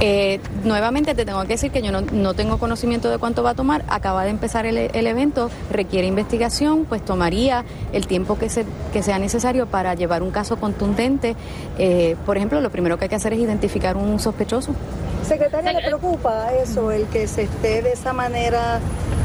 Eh, 0.04 0.40
nuevamente 0.64 1.14
te 1.14 1.24
tengo 1.24 1.40
que 1.42 1.50
decir 1.50 1.70
que 1.70 1.80
yo 1.80 1.92
no, 1.92 2.00
no, 2.00 2.34
tengo 2.34 2.58
conocimiento 2.58 3.08
de 3.08 3.18
cuánto 3.18 3.44
va 3.44 3.50
a 3.50 3.54
tomar. 3.54 3.84
Acaba 3.86 4.24
de 4.24 4.30
empezar 4.30 4.66
el, 4.66 4.76
el, 4.76 5.06
evento, 5.06 5.48
requiere 5.70 6.08
investigación, 6.08 6.86
pues 6.86 7.04
tomaría 7.04 7.64
el 7.92 8.08
tiempo 8.08 8.36
que, 8.36 8.48
se, 8.48 8.64
que 8.92 9.04
sea 9.04 9.20
necesario 9.20 9.66
para 9.66 9.94
llevar 9.94 10.24
un 10.24 10.32
caso 10.32 10.56
contundente. 10.56 11.36
Eh, 11.78 12.16
por 12.26 12.36
ejemplo, 12.36 12.60
lo 12.60 12.70
primero 12.70 12.98
que 12.98 13.04
hay 13.04 13.10
que 13.10 13.14
hacer 13.14 13.32
es 13.34 13.38
identificar 13.38 13.96
un 13.96 14.18
sospechoso. 14.18 14.74
Secretaria, 15.22 15.72
¿le 15.72 15.86
preocupa 15.86 16.52
eso, 16.52 16.90
el 16.90 17.06
que 17.06 17.28
se 17.28 17.42
esté 17.42 17.80
de 17.82 17.92
esa 17.92 18.12
manera 18.12 18.80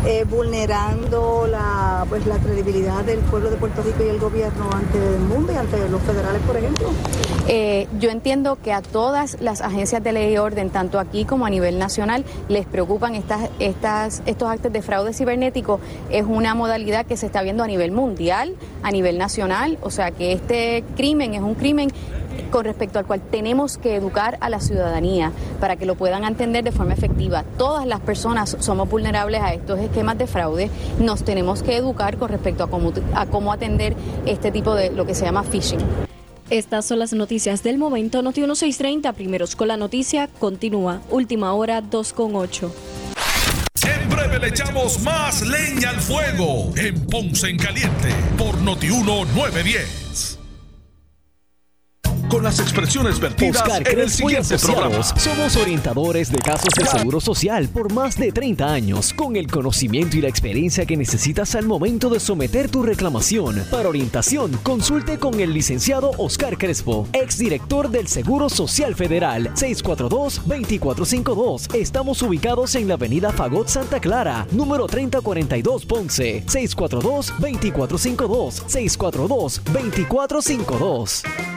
eh, 0.06 0.26
vulnerando 0.30 1.48
la, 1.48 2.06
pues, 2.10 2.26
la 2.26 2.38
credibilidad 2.38 3.04
del 3.04 3.20
pueblo 3.20 3.50
de 3.50 3.58
Puerto 3.58 3.82
Rico 3.82 4.04
y 4.04 4.10
el 4.10 4.20
gobierno 4.20 4.70
ante 4.72 4.98
el 4.98 5.20
mundo 5.20 5.52
y 5.54 5.56
ante 5.56 5.90
los 5.90 6.02
federales, 6.02 6.42
por 6.44 6.58
ejemplo? 6.58 6.88
Eh, 7.48 7.88
yo 8.00 8.10
entiendo 8.10 8.58
que 8.62 8.74
a 8.74 8.82
todas 8.82 9.38
las 9.40 9.62
agencias 9.62 10.04
de 10.04 10.12
ley 10.12 10.34
y 10.34 10.38
orden, 10.38 10.70
tanto 10.70 11.00
aquí 11.00 11.26
como 11.26 11.46
a 11.46 11.50
nivel 11.50 11.80
nacional, 11.80 12.26
les 12.50 12.66
preocupan 12.66 13.16
estas, 13.16 13.50
estas, 13.60 14.22
estos 14.26 14.50
actos 14.50 14.72
de 14.72 14.82
fraude 14.82 15.14
cibernético. 15.14 15.80
Es 16.10 16.26
una 16.28 16.56
modalidad 16.56 17.06
que 17.06 17.18
se 17.18 17.26
está 17.26 17.42
viendo 17.42 17.64
a 17.64 17.68
nivel 17.68 17.92
mundial, 17.92 18.56
a 18.84 18.92
nivel 18.92 19.18
nacional, 19.18 19.78
o 19.82 19.92
sea 19.92 20.12
que 20.12 20.34
este 20.34 20.84
crimen 20.96 21.34
es 21.34 21.42
un 21.42 21.56
crimen 21.56 21.92
con 22.50 22.66
respecto 22.66 23.00
al 23.00 23.06
cual 23.06 23.22
tenemos 23.22 23.78
que 23.78 23.96
educar 23.96 24.38
a 24.42 24.50
la 24.50 24.60
ciudadanía 24.60 25.32
para 25.60 25.76
que 25.76 25.86
lo 25.86 25.96
puedan 25.96 26.24
entender 26.24 26.64
de 26.64 26.72
forma 26.72 26.94
efectiva. 26.94 27.44
Todas 27.58 27.86
las 27.86 28.00
personas 28.00 28.58
somos 28.60 28.90
vulnerables 28.90 29.42
a 29.42 29.54
estos 29.54 29.80
esquemas 29.80 30.18
de 30.18 30.28
fraude. 30.28 30.70
Nos 31.00 31.24
tenemos 31.24 31.64
que 31.64 31.78
educar 31.78 32.18
con 32.18 32.30
respecto 32.30 32.64
a 32.64 32.70
cómo, 32.70 32.94
a 33.14 33.26
cómo 33.26 33.52
atender 33.52 33.96
este 34.26 34.52
tipo 34.52 34.76
de 34.76 34.92
lo 34.92 35.06
que 35.06 35.16
se 35.16 35.26
llama 35.26 35.44
phishing. 35.44 35.80
Estas 36.50 36.86
son 36.86 37.00
las 37.00 37.12
noticias 37.12 37.62
del 37.62 37.78
momento. 37.78 38.22
Noti 38.22 38.40
1630, 38.40 39.12
primeros 39.14 39.56
con 39.56 39.68
la 39.68 39.76
noticia, 39.76 40.30
continúa. 40.40 41.02
Última 41.10 41.54
hora 41.54 41.82
2 41.82 42.14
con 42.14 42.36
8. 42.36 42.72
En 43.86 44.10
breve 44.10 44.40
le 44.40 44.48
echamos 44.48 45.02
más 45.02 45.42
leña 45.46 45.90
al 45.90 46.00
fuego 46.00 46.72
en 46.78 47.06
Ponce 47.08 47.50
en 47.50 47.58
Caliente 47.58 48.10
por 48.38 48.58
Noti 48.62 48.88
1910. 48.88 50.37
Con 52.30 52.44
las 52.44 52.60
expresiones 52.60 53.20
vertidas 53.22 53.62
Oscar 53.62 53.88
en 53.88 54.00
el 54.00 54.10
siguiente 54.10 54.58
programa. 54.58 55.02
somos 55.02 55.56
orientadores 55.56 56.30
de 56.30 56.40
casos 56.40 56.74
de 56.78 56.86
seguro 56.86 57.22
social 57.22 57.70
por 57.70 57.94
más 57.94 58.18
de 58.18 58.34
30 58.34 58.68
años, 58.68 59.14
con 59.14 59.38
el 59.38 59.48
conocimiento 59.48 60.18
y 60.18 60.22
la 60.22 60.28
experiencia 60.28 60.86
que 60.86 60.98
necesitas 60.98 61.56
al 61.56 61.66
momento 61.66 62.10
de 62.10 62.20
someter 62.20 62.70
tu 62.70 62.84
reclamación. 62.84 63.64
Para 63.72 63.88
orientación, 63.88 64.52
consulte 64.64 65.20
con 65.20 65.40
el 65.40 65.54
licenciado 65.54 66.12
Oscar 66.18 66.58
Crespo, 66.58 67.08
exdirector 67.14 67.90
del 67.90 68.10
Seguro 68.10 68.50
Social 68.50 68.94
Federal, 68.96 69.54
642-2452. 69.54 71.74
Estamos 71.76 72.22
ubicados 72.22 72.76
en 72.76 72.90
la 72.90 72.96
avenida 72.96 73.32
Fagot 73.32 73.70
Santa 73.70 74.02
Clara, 74.02 74.46
número 74.52 74.88
3042 74.88 75.86
Ponce, 75.86 76.44
642-2452, 76.46 78.66
642-2452. 78.68 81.57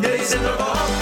Days 0.00 0.34
in 0.34 0.42
the 0.42 1.01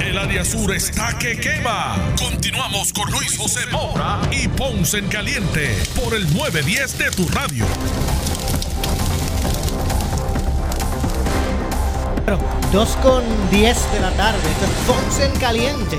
El 0.00 0.18
área 0.18 0.44
sur 0.44 0.72
está 0.74 1.16
que 1.18 1.36
quema. 1.38 1.96
Continuamos 2.18 2.92
con 2.92 3.10
Luis 3.10 3.38
José 3.38 3.60
Moura 3.72 4.20
y 4.30 4.48
Ponce 4.48 4.98
en 4.98 5.08
Caliente 5.08 5.76
por 5.94 6.14
el 6.14 6.22
910 6.34 6.98
de 6.98 7.10
tu 7.10 7.28
radio. 7.28 7.64
Bueno, 12.26 12.38
2 12.72 12.88
con 12.96 13.24
10 13.50 13.92
de 13.92 14.00
la 14.00 14.10
tarde. 14.12 14.38
Esto 14.38 14.64
es 14.64 14.70
Ponce 14.86 15.24
en 15.24 15.32
Caliente. 15.40 15.98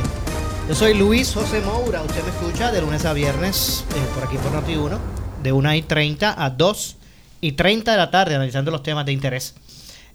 Yo 0.68 0.76
soy 0.76 0.94
Luis 0.94 1.34
José 1.34 1.62
Moura. 1.62 2.02
Usted 2.02 2.24
me 2.24 2.30
escucha 2.30 2.72
de 2.72 2.82
lunes 2.82 3.06
a 3.06 3.14
viernes 3.14 3.86
eh, 3.96 4.08
por 4.14 4.24
aquí 4.24 4.38
por 4.38 4.52
Noti1, 4.52 4.98
de 5.44 5.52
1 5.52 5.74
y 5.74 5.82
30 5.82 6.44
a 6.44 6.50
2 6.50 6.98
y 7.42 7.52
30 7.54 7.92
de 7.92 7.98
la 7.98 8.12
tarde, 8.12 8.36
analizando 8.36 8.72
los 8.72 8.84
temas 8.84 9.06
de 9.06 9.14
interés 9.14 9.56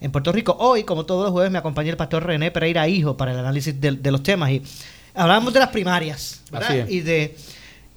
en 0.00 0.10
Puerto 0.12 0.32
Rico. 0.32 0.56
Hoy, 0.58 0.84
como 0.84 1.04
todos 1.04 1.24
los 1.24 1.32
jueves, 1.32 1.50
me 1.50 1.58
acompaña 1.58 1.90
el 1.90 1.96
pastor 1.96 2.24
René 2.24 2.50
Pereira 2.50 2.88
Hijo 2.88 3.16
para 3.16 3.32
el 3.32 3.38
análisis 3.38 3.80
de, 3.80 3.92
de 3.92 4.10
los 4.10 4.22
temas. 4.22 4.50
Y 4.50 4.62
hablamos 5.14 5.52
de 5.52 5.60
las 5.60 5.68
primarias. 5.68 6.40
Y 6.88 7.00
de, 7.00 7.36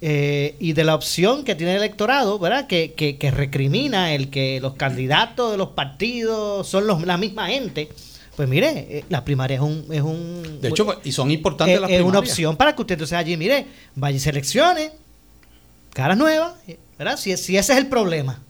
eh, 0.00 0.56
y 0.58 0.72
de 0.72 0.84
la 0.84 0.94
opción 0.94 1.44
que 1.44 1.54
tiene 1.54 1.72
el 1.72 1.78
electorado, 1.78 2.38
¿verdad? 2.38 2.66
Que, 2.66 2.92
que, 2.92 3.16
que 3.16 3.30
recrimina 3.30 4.14
el 4.14 4.28
que 4.30 4.60
los 4.60 4.74
candidatos 4.74 5.52
de 5.52 5.56
los 5.56 5.70
partidos 5.70 6.68
son 6.68 6.86
los, 6.86 7.02
la 7.02 7.16
misma 7.16 7.48
gente. 7.48 7.88
Pues 8.36 8.48
mire, 8.48 8.86
eh, 8.90 9.04
la 9.08 9.24
primaria 9.24 9.56
es 9.56 9.62
un... 9.62 9.86
Es 9.90 10.02
un 10.02 10.60
De 10.60 10.68
hecho, 10.68 11.00
y 11.04 11.12
son 11.12 11.30
importantes 11.30 11.76
es, 11.76 11.80
las 11.80 11.90
es 11.90 12.00
una 12.00 12.10
primarias. 12.10 12.32
opción 12.32 12.56
para 12.56 12.74
que 12.74 12.82
usted 12.82 12.94
entonces 12.94 13.16
allí, 13.16 13.36
mire, 13.36 13.66
vaya 13.94 14.16
y 14.16 14.20
seleccione, 14.20 14.90
caras 15.92 16.18
nuevas, 16.18 16.54
¿verdad? 16.98 17.16
Si, 17.16 17.36
si 17.36 17.56
ese 17.56 17.72
es 17.72 17.78
el 17.78 17.86
problema. 17.86 18.40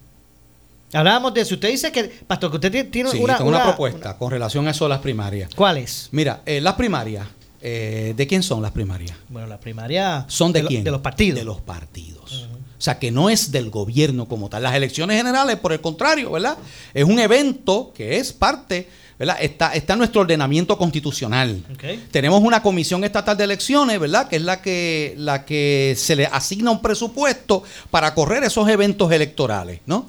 Hablábamos 0.94 1.34
de 1.34 1.40
eso. 1.42 1.54
Usted 1.54 1.68
dice 1.70 1.92
que, 1.92 2.04
Pastor, 2.04 2.50
que 2.50 2.56
usted 2.56 2.90
tiene- 2.90 3.10
Sí, 3.10 3.18
una, 3.18 3.36
tengo 3.36 3.48
una, 3.48 3.58
una- 3.58 3.66
propuesta 3.68 4.16
con 4.16 4.30
relación 4.30 4.66
a 4.68 4.70
eso 4.70 4.84
de 4.84 4.88
las 4.90 5.00
primarias. 5.00 5.50
¿Cuál 5.54 5.78
es? 5.78 6.08
Mira, 6.12 6.42
eh, 6.46 6.60
las 6.60 6.74
primarias, 6.74 7.26
eh, 7.60 8.14
¿de 8.16 8.26
quién 8.26 8.42
son 8.42 8.62
las 8.62 8.70
primarias? 8.72 9.16
Bueno, 9.28 9.46
la 9.48 9.58
primaria... 9.58 10.24
¿Son 10.28 10.52
de, 10.52 10.64
quién? 10.64 10.84
De 10.84 10.90
los 10.90 11.00
partidos. 11.00 11.38
De 11.38 11.44
los 11.44 11.60
partidos. 11.60 12.48
O 12.76 12.80
sea, 12.84 12.98
que 12.98 13.10
no 13.10 13.30
es 13.30 13.50
del 13.50 13.70
gobierno 13.70 14.26
como 14.28 14.48
tal. 14.50 14.62
Las 14.62 14.74
elecciones 14.74 15.16
generales, 15.16 15.56
por 15.56 15.72
el 15.72 15.80
contrario, 15.80 16.30
¿verdad? 16.32 16.58
Es 16.92 17.04
un 17.04 17.18
evento 17.18 17.92
que 17.94 18.18
es 18.18 18.32
parte, 18.32 18.88
¿verdad? 19.18 19.36
Está, 19.40 19.96
nuestro 19.96 20.22
ordenamiento 20.22 20.76
constitucional. 20.76 21.62
Tenemos 22.10 22.42
una 22.42 22.62
comisión 22.62 23.04
estatal 23.04 23.36
de 23.36 23.44
elecciones, 23.44 23.98
¿verdad? 24.00 24.28
Que 24.28 24.36
es 24.36 24.42
la 24.42 24.60
que, 24.60 25.14
la 25.16 25.44
que 25.44 25.94
se 25.96 26.16
le 26.16 26.26
asigna 26.26 26.70
un 26.70 26.82
presupuesto 26.82 27.62
para 27.90 28.14
correr 28.14 28.44
esos 28.44 28.68
eventos 28.68 29.10
electorales, 29.12 29.80
¿no? 29.86 30.06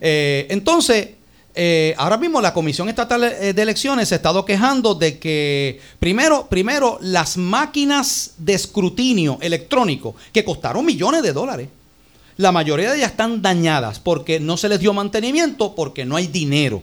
Eh, 0.00 0.46
entonces, 0.50 1.08
eh, 1.56 1.94
ahora 1.98 2.16
mismo 2.16 2.40
la 2.40 2.52
Comisión 2.52 2.88
Estatal 2.88 3.22
eh, 3.24 3.52
de 3.52 3.62
Elecciones 3.62 4.08
se 4.08 4.16
ha 4.16 4.16
estado 4.16 4.44
quejando 4.44 4.94
de 4.94 5.18
que, 5.18 5.80
primero, 6.00 6.46
primero, 6.48 6.98
las 7.00 7.36
máquinas 7.36 8.32
de 8.38 8.54
escrutinio 8.54 9.38
electrónico, 9.40 10.16
que 10.32 10.44
costaron 10.44 10.84
millones 10.84 11.22
de 11.22 11.32
dólares, 11.32 11.68
la 12.36 12.50
mayoría 12.50 12.90
de 12.90 12.96
ellas 12.96 13.12
están 13.12 13.40
dañadas 13.40 14.00
porque 14.00 14.40
no 14.40 14.56
se 14.56 14.68
les 14.68 14.80
dio 14.80 14.92
mantenimiento, 14.92 15.76
porque 15.76 16.04
no 16.04 16.16
hay 16.16 16.26
dinero. 16.26 16.82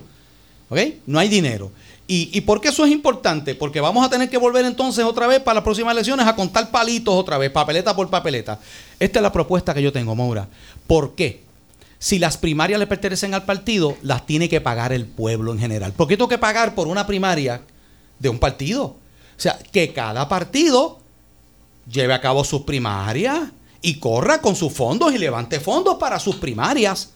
¿Ok? 0.72 0.80
No 1.06 1.20
hay 1.20 1.28
dinero. 1.28 1.70
¿Y, 2.08 2.30
¿Y 2.32 2.42
por 2.42 2.62
qué 2.62 2.70
eso 2.70 2.86
es 2.86 2.92
importante? 2.92 3.56
Porque 3.56 3.82
vamos 3.82 4.06
a 4.06 4.10
tener 4.10 4.30
que 4.30 4.38
volver 4.38 4.66
entonces 4.66 5.04
otra 5.04 5.28
vez 5.28 5.42
para 5.42 5.56
las 5.56 5.64
próximas 5.64 5.92
elecciones 5.94 6.26
a 6.26 6.36
contar 6.36 6.72
palitos 6.72 7.14
otra 7.14 7.38
vez, 7.38 7.52
papeleta 7.52 7.94
por 7.94 8.10
papeleta. 8.10 8.58
Esta 8.98 9.20
es 9.20 9.24
la 9.24 9.34
propuesta 9.34 9.74
que 9.74 9.82
yo 9.82 9.92
tengo, 9.92 10.16
Maura. 10.16 10.48
¿Por 10.88 11.14
qué? 11.14 11.44
Si 12.00 12.20
las 12.20 12.38
primarias 12.38 12.80
le 12.80 12.88
pertenecen 12.88 13.34
al 13.34 13.44
partido, 13.44 13.98
las 14.02 14.26
tiene 14.26 14.48
que 14.48 14.62
pagar 14.62 14.94
el 14.94 15.06
pueblo 15.06 15.52
en 15.52 15.60
general. 15.60 15.92
¿Por 15.92 16.08
qué 16.08 16.16
tengo 16.16 16.30
que 16.30 16.38
pagar 16.38 16.74
por 16.74 16.88
una 16.88 17.06
primaria 17.06 17.62
de 18.18 18.30
un 18.30 18.40
partido? 18.40 18.86
O 18.86 18.96
sea, 19.38 19.60
que 19.72 19.92
cada 19.92 20.30
partido 20.30 21.00
lleve 21.92 22.14
a 22.14 22.22
cabo 22.22 22.44
sus 22.44 22.62
primarias 22.62 23.40
y 23.82 23.96
corra 23.96 24.40
con 24.40 24.56
sus 24.56 24.72
fondos 24.72 25.14
y 25.14 25.18
levante 25.18 25.60
fondos 25.60 25.98
para 25.98 26.18
sus 26.20 26.38
primarias. 26.38 27.12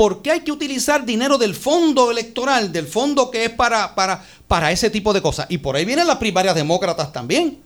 ¿Por 0.00 0.22
qué 0.22 0.30
hay 0.30 0.40
que 0.40 0.50
utilizar 0.50 1.04
dinero 1.04 1.36
del 1.36 1.54
fondo 1.54 2.10
electoral, 2.10 2.72
del 2.72 2.86
fondo 2.86 3.30
que 3.30 3.44
es 3.44 3.50
para, 3.50 3.94
para, 3.94 4.24
para 4.48 4.72
ese 4.72 4.88
tipo 4.88 5.12
de 5.12 5.20
cosas? 5.20 5.44
Y 5.50 5.58
por 5.58 5.76
ahí 5.76 5.84
vienen 5.84 6.06
las 6.06 6.16
primarias 6.16 6.54
demócratas 6.54 7.12
también. 7.12 7.58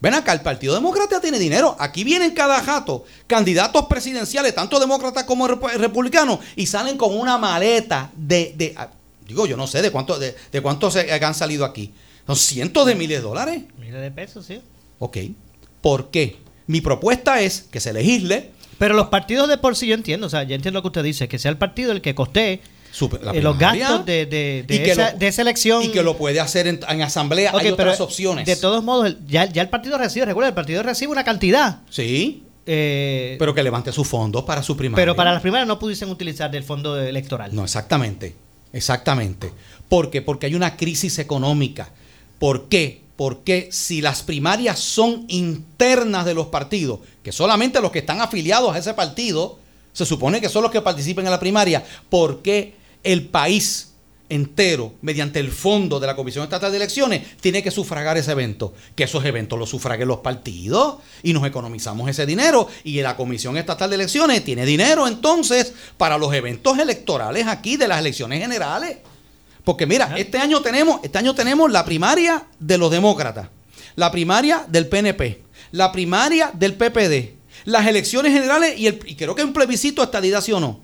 Ven 0.00 0.14
acá, 0.14 0.32
el 0.32 0.40
Partido 0.40 0.72
Demócrata 0.72 1.20
tiene 1.20 1.38
dinero. 1.38 1.76
Aquí 1.78 2.02
vienen 2.02 2.30
cada 2.32 2.62
jato 2.62 3.04
candidatos 3.26 3.84
presidenciales, 3.90 4.54
tanto 4.54 4.80
demócratas 4.80 5.24
como 5.24 5.46
rep- 5.46 5.74
republicanos, 5.76 6.38
y 6.56 6.64
salen 6.64 6.96
con 6.96 7.14
una 7.14 7.36
maleta 7.36 8.10
de, 8.16 8.54
de- 8.56 8.72
ah, 8.78 8.88
digo, 9.28 9.44
yo 9.44 9.58
no 9.58 9.66
sé 9.66 9.82
de 9.82 9.90
cuánto, 9.90 10.18
de, 10.18 10.34
de 10.50 10.60
cuántos 10.62 10.94
se- 10.94 11.12
han 11.12 11.34
salido 11.34 11.66
aquí. 11.66 11.92
Son 12.26 12.36
cientos 12.36 12.86
de 12.86 12.94
miles 12.94 13.18
de 13.18 13.22
dólares. 13.22 13.64
Miles 13.78 14.00
de 14.00 14.10
pesos, 14.10 14.46
sí. 14.46 14.62
Ok. 14.98 15.18
¿Por 15.82 16.08
qué? 16.10 16.38
Mi 16.68 16.80
propuesta 16.80 17.42
es 17.42 17.66
que 17.70 17.80
se 17.80 17.92
legisle. 17.92 18.55
Pero 18.78 18.94
los 18.94 19.06
partidos 19.08 19.48
de 19.48 19.58
por 19.58 19.76
sí 19.76 19.86
yo 19.86 19.94
entiendo, 19.94 20.26
o 20.26 20.30
sea, 20.30 20.42
yo 20.42 20.54
entiendo 20.54 20.78
lo 20.78 20.82
que 20.82 20.88
usted 20.88 21.02
dice, 21.04 21.28
que 21.28 21.38
sea 21.38 21.50
el 21.50 21.56
partido 21.58 21.92
el 21.92 22.00
que 22.02 22.14
costee 22.14 22.60
la 23.22 23.32
eh, 23.32 23.42
los 23.42 23.58
gastos 23.58 24.06
de, 24.06 24.24
de- 24.26 24.64
de 24.66 24.90
esa, 24.90 25.12
lo- 25.12 25.18
de 25.18 25.28
esa 25.28 25.42
elección. 25.42 25.82
Y 25.82 25.88
que 25.88 26.02
lo 26.02 26.16
puede 26.16 26.40
hacer 26.40 26.66
en, 26.66 26.80
en 26.88 27.02
asamblea. 27.02 27.50
Hay 27.52 27.60
pero 27.60 27.74
otras 27.74 28.00
opciones. 28.00 28.46
De 28.46 28.56
todos 28.56 28.82
modos, 28.84 29.16
ya, 29.26 29.44
ya 29.46 29.60
el 29.62 29.68
partido 29.68 29.98
recibe, 29.98 30.24
recuerda, 30.26 30.48
el 30.48 30.54
partido 30.54 30.82
recibe 30.82 31.12
una 31.12 31.24
cantidad. 31.24 31.80
Sí. 31.90 32.42
Eh, 32.68 33.36
pero 33.38 33.54
que 33.54 33.62
levante 33.62 33.92
sus 33.92 34.08
fondos 34.08 34.42
para 34.44 34.62
su 34.62 34.76
primaria. 34.76 35.00
pero 35.00 35.14
para 35.14 35.32
las 35.32 35.40
primeras 35.40 35.68
no 35.68 35.78
pudiesen 35.78 36.10
utilizar 36.10 36.50
del 36.50 36.64
fondo 36.64 36.98
electoral. 37.00 37.54
No, 37.54 37.62
exactamente. 37.64 38.34
Exactamente. 38.72 39.52
¿Por 39.88 40.10
qué? 40.10 40.20
Porque 40.20 40.46
hay 40.46 40.54
una 40.54 40.76
crisis 40.76 41.18
económica. 41.18 41.90
¿Por 42.38 42.68
qué? 42.68 43.02
Porque 43.16 43.68
si 43.72 44.00
las 44.00 44.22
primarias 44.22 44.78
son 44.78 45.24
internas 45.28 46.24
de 46.26 46.34
los 46.34 46.48
partidos, 46.48 47.00
que 47.22 47.32
solamente 47.32 47.80
los 47.80 47.90
que 47.90 48.00
están 48.00 48.20
afiliados 48.20 48.74
a 48.74 48.78
ese 48.78 48.94
partido, 48.94 49.58
se 49.92 50.04
supone 50.04 50.40
que 50.40 50.50
son 50.50 50.62
los 50.62 50.70
que 50.70 50.82
participen 50.82 51.24
en 51.24 51.30
la 51.30 51.40
primaria, 51.40 51.82
¿por 52.10 52.42
qué 52.42 52.74
el 53.02 53.28
país 53.28 53.92
entero, 54.28 54.94
mediante 55.02 55.38
el 55.38 55.50
fondo 55.50 56.00
de 56.00 56.06
la 56.06 56.16
Comisión 56.16 56.44
Estatal 56.44 56.70
de 56.70 56.78
Elecciones, 56.78 57.22
tiene 57.40 57.62
que 57.62 57.70
sufragar 57.70 58.16
ese 58.16 58.32
evento. 58.32 58.74
Que 58.94 59.04
esos 59.04 59.24
eventos 59.24 59.58
los 59.58 59.70
sufraguen 59.70 60.08
los 60.08 60.18
partidos 60.18 60.96
y 61.22 61.32
nos 61.32 61.46
economizamos 61.46 62.08
ese 62.08 62.26
dinero. 62.26 62.68
Y 62.84 63.00
la 63.02 63.16
Comisión 63.16 63.56
Estatal 63.56 63.90
de 63.90 63.96
Elecciones 63.96 64.44
tiene 64.44 64.66
dinero 64.66 65.06
entonces 65.06 65.72
para 65.96 66.18
los 66.18 66.34
eventos 66.34 66.78
electorales 66.78 67.46
aquí 67.46 67.76
de 67.76 67.88
las 67.88 68.00
elecciones 68.00 68.40
generales. 68.40 68.98
Porque 69.66 69.84
mira, 69.84 70.14
este 70.16 70.38
año 70.38 70.60
tenemos, 70.62 71.00
este 71.02 71.18
año 71.18 71.34
tenemos 71.34 71.72
la 71.72 71.84
primaria 71.84 72.44
de 72.60 72.78
los 72.78 72.88
demócratas, 72.88 73.48
la 73.96 74.12
primaria 74.12 74.64
del 74.68 74.86
PNP, 74.86 75.42
la 75.72 75.90
primaria 75.90 76.52
del 76.54 76.74
PPD, 76.74 77.34
las 77.64 77.84
elecciones 77.88 78.32
generales 78.32 78.78
y, 78.78 78.86
el, 78.86 79.00
y 79.04 79.16
creo 79.16 79.34
que 79.34 79.42
un 79.42 79.52
plebiscito 79.52 80.04
estadidad 80.04 80.40
sí 80.40 80.52
o 80.52 80.60
no. 80.60 80.80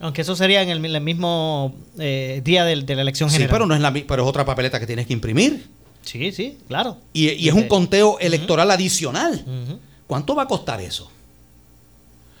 Aunque 0.00 0.22
eso 0.22 0.34
sería 0.34 0.62
en 0.62 0.70
el, 0.70 0.82
el 0.82 1.00
mismo 1.02 1.74
eh, 1.98 2.40
día 2.42 2.64
del- 2.64 2.86
de, 2.86 2.96
la 2.96 3.02
elección 3.02 3.28
Sí, 3.28 3.34
general. 3.34 3.52
pero 3.54 3.66
no 3.66 3.74
es 3.74 3.80
la 3.82 3.92
pero 3.92 4.22
es 4.22 4.28
otra 4.28 4.46
papeleta 4.46 4.80
que 4.80 4.86
tienes 4.86 5.06
que 5.06 5.12
imprimir. 5.12 5.68
Sí, 6.00 6.32
sí, 6.32 6.56
claro. 6.68 6.96
Y, 7.12 7.28
y 7.32 7.46
es 7.48 7.52
un 7.52 7.58
Este, 7.60 7.68
conteo 7.68 8.18
electoral 8.20 8.70
adicional. 8.70 9.44
¿Cuánto 10.06 10.34
va 10.34 10.44
a 10.44 10.48
costar 10.48 10.80
eso? 10.80 11.10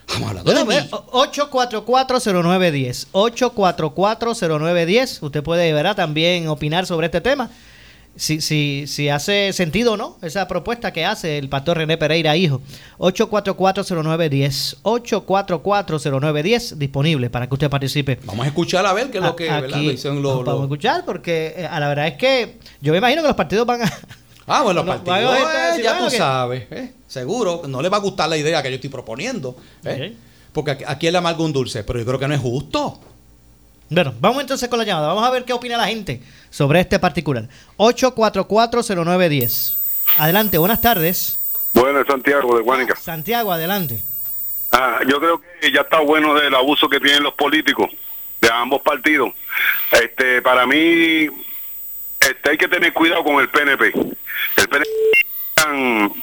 mil- 0.00 0.01
eh, 0.01 0.01
8440910. 0.12 3.06
8440910. 3.12 5.22
Usted 5.22 5.42
puede, 5.42 5.72
¿verdad? 5.72 5.96
También 5.96 6.48
opinar 6.48 6.86
sobre 6.86 7.06
este 7.06 7.20
tema. 7.20 7.50
Si, 8.14 8.42
si, 8.42 8.84
si 8.88 9.08
hace 9.08 9.54
sentido 9.54 9.94
o 9.94 9.96
no 9.96 10.18
esa 10.20 10.46
propuesta 10.46 10.92
que 10.92 11.02
hace 11.06 11.38
el 11.38 11.48
pastor 11.48 11.78
René 11.78 11.96
Pereira, 11.96 12.36
hijo. 12.36 12.60
8440910. 12.98 14.76
8440910. 14.82 16.74
Disponible 16.76 17.30
para 17.30 17.46
que 17.48 17.54
usted 17.54 17.70
participe. 17.70 18.18
Vamos 18.24 18.44
a 18.44 18.48
escuchar 18.48 18.84
a 18.84 18.92
ver 18.92 19.10
qué 19.10 19.16
es 19.18 19.24
lo 19.24 19.34
que 19.34 19.50
aquí 19.50 19.72
dicen 19.92 20.20
los- 20.20 20.44
vamos 20.44 20.60
a 20.60 20.64
escuchar 20.64 21.06
porque 21.06 21.54
eh, 21.56 21.66
a 21.66 21.80
la 21.80 21.88
verdad 21.88 22.08
es 22.08 22.14
que 22.18 22.58
yo 22.82 22.92
me 22.92 22.98
imagino 22.98 23.22
que 23.22 23.28
los 23.28 23.36
partidos 23.36 23.66
van 23.66 23.80
a... 23.82 23.90
Ah, 24.54 24.62
bueno, 24.62 24.82
los 24.82 24.86
No, 24.96 25.02
partidos, 25.04 25.38
eh, 25.38 25.46
decir, 25.68 25.84
ya 25.84 25.98
tú 25.98 26.08
que- 26.08 26.16
sabes. 26.18 26.66
eh, 26.70 26.92
seguro, 27.06 27.62
no 27.68 27.80
le 27.80 27.88
va 27.88 27.96
a 27.96 28.00
gustar 28.00 28.28
la 28.28 28.36
idea 28.36 28.62
que 28.62 28.68
yo 28.70 28.74
estoy 28.76 28.90
proponiendo. 28.90 29.56
eh, 29.84 30.14
Porque 30.52 30.72
aquí, 30.72 30.84
aquí 30.86 31.10
le 31.10 31.16
amarga 31.16 31.42
un 31.42 31.52
dulce, 31.52 31.82
pero 31.84 31.98
yo 31.98 32.04
creo 32.04 32.18
que 32.18 32.28
no 32.28 32.34
es 32.34 32.40
justo. 32.40 33.00
Bueno, 33.88 34.12
vamos 34.20 34.42
entonces 34.42 34.68
con 34.68 34.78
la 34.78 34.84
llamada. 34.84 35.08
Vamos 35.08 35.24
a 35.24 35.30
ver 35.30 35.44
qué 35.44 35.52
opina 35.54 35.78
la 35.78 35.86
gente 35.86 36.20
sobre 36.50 36.80
este 36.80 36.98
particular. 36.98 37.48
8440910. 37.78 39.78
Adelante, 40.18 40.58
buenas 40.58 40.80
tardes. 40.80 41.38
Bueno, 41.72 42.04
Santiago 42.06 42.56
de 42.56 42.62
Guánica. 42.62 42.96
Santiago, 42.96 43.52
adelante. 43.52 44.02
Ah, 44.72 45.00
yo 45.08 45.18
creo 45.20 45.40
que 45.60 45.72
ya 45.72 45.82
está 45.82 46.00
bueno 46.00 46.34
del 46.34 46.54
abuso 46.54 46.88
que 46.88 46.98
tienen 47.00 47.22
los 47.22 47.34
políticos 47.34 47.88
de 48.40 48.50
ambos 48.52 48.80
partidos. 48.82 49.30
Este, 49.92 50.42
para 50.42 50.66
mí, 50.66 51.26
este, 52.20 52.50
hay 52.50 52.58
que 52.58 52.68
tener 52.68 52.92
cuidado 52.92 53.22
con 53.24 53.36
el 53.40 53.48
PNP. 53.48 53.92
El 54.56 54.68
PNP 54.68 54.90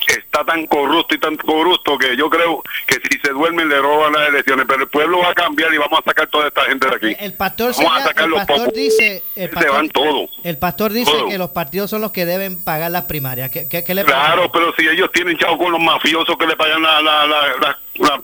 está 0.08 0.44
tan 0.46 0.66
corrupto 0.68 1.16
y 1.16 1.18
tan 1.20 1.36
corrupto 1.38 1.98
que 1.98 2.16
yo 2.18 2.30
creo 2.30 2.62
que 2.88 2.96
si 3.10 3.20
se 3.20 3.30
duermen 3.32 3.70
le 3.70 3.78
roban 3.80 4.14
las 4.14 4.30
elecciones, 4.30 4.66
pero 4.68 4.84
el 4.84 4.90
pueblo 4.90 5.20
va 5.20 5.30
a 5.30 5.34
cambiar 5.34 5.74
y 5.74 5.78
vamos 5.78 6.00
a 6.00 6.04
sacar 6.04 6.28
toda 6.28 6.48
esta 6.48 6.64
gente 6.66 6.88
de 6.90 6.96
aquí. 6.96 7.16
El 7.20 7.34
pastor, 7.36 7.74
Vamos 7.78 8.02
a 8.02 8.04
sacar 8.04 8.26
el 8.26 8.30
los 8.32 8.40
pastor 8.46 8.74
dice, 8.74 9.24
el 9.36 9.50
Se 9.50 9.54
pastor, 9.56 9.74
van 9.74 9.90
todos. 9.90 10.30
el 10.44 10.58
pastor 10.58 10.94
dice 10.94 11.12
Todo. 11.12 11.28
que 11.30 11.38
los 11.38 11.50
partidos 11.52 11.90
son 11.90 12.02
los 12.02 12.12
que 12.12 12.26
deben 12.26 12.62
pagar 12.64 12.92
las 12.92 13.04
primarias. 13.06 13.50
¿Qué, 13.52 13.68
qué- 13.70 13.84
qué 13.84 13.94
le 13.94 14.04
Claro, 14.04 14.52
pero 14.52 14.74
si 14.78 14.88
ellos 14.88 15.10
tienen 15.14 15.38
chavo 15.38 15.58
con 15.58 15.72
los 15.72 15.82
mafiosos 15.82 16.38
que 16.38 16.46
le 16.48 16.56
pagan 16.56 16.82
la, 16.82 17.02
la, 17.02 17.26
la, 17.28 17.48
la- 17.62 17.80
la- 18.00 18.22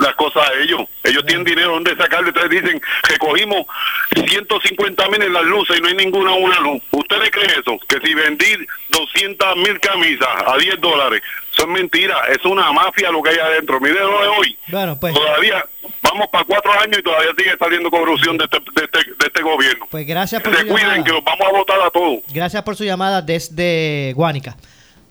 las 0.00 0.14
cosas 0.16 0.48
a 0.48 0.52
ellos, 0.62 0.80
ellos 1.04 1.24
tienen 1.26 1.44
dinero 1.44 1.72
donde 1.72 1.94
sacarle. 1.96 2.28
Ustedes 2.30 2.50
dicen 2.50 2.80
que 3.08 3.16
cogimos 3.18 3.66
150 4.14 5.08
mil 5.08 5.22
en 5.22 5.32
las 5.32 5.44
luces 5.44 5.76
y 5.78 5.80
no 5.80 5.88
hay 5.88 5.94
ninguna 5.94 6.32
una 6.32 6.58
luz. 6.60 6.80
¿Ustedes 6.90 7.30
creen 7.30 7.50
eso? 7.50 7.78
Que 7.88 7.98
si 8.06 8.14
vendí 8.14 8.46
200 8.90 9.56
mil 9.56 9.78
camisas 9.80 10.28
a 10.46 10.56
10 10.56 10.80
dólares, 10.80 11.22
eso 11.52 11.62
es 11.62 11.68
mentira. 11.68 12.16
Es 12.30 12.44
una 12.44 12.72
mafia 12.72 13.10
lo 13.10 13.22
que 13.22 13.30
hay 13.30 13.38
adentro. 13.38 13.80
Mire 13.80 14.00
lo 14.00 14.22
de 14.22 14.28
hoy. 14.28 14.58
Bueno, 14.68 14.98
pues, 14.98 15.14
Todavía 15.14 15.64
vamos 16.02 16.28
para 16.32 16.44
cuatro 16.44 16.72
años 16.80 16.98
y 16.98 17.02
todavía 17.02 17.30
sigue 17.36 17.56
saliendo 17.58 17.90
corrupción 17.90 18.36
de 18.38 18.44
este, 18.44 18.58
de 18.58 18.84
este, 18.84 18.98
de 18.98 19.26
este 19.26 19.42
gobierno. 19.42 19.86
pues 19.90 20.06
gracias 20.06 20.42
Que 20.42 20.48
por 20.48 20.58
se 20.58 20.64
su 20.64 20.68
cuiden, 20.68 20.86
llamada. 20.88 21.04
que 21.04 21.12
los 21.12 21.24
vamos 21.24 21.46
a 21.46 21.52
votar 21.52 21.80
a 21.80 21.90
todos. 21.90 22.20
Gracias 22.32 22.62
por 22.62 22.76
su 22.76 22.84
llamada 22.84 23.22
desde 23.22 24.12
Guánica. 24.14 24.56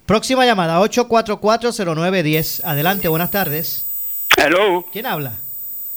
Próxima 0.06 0.45
llamada, 0.45 0.80
8440910. 0.82 2.62
Adelante, 2.65 3.08
buenas 3.08 3.32
tardes. 3.32 3.88
Hello, 4.37 4.85
¿Quién 4.91 5.05
habla? 5.05 5.33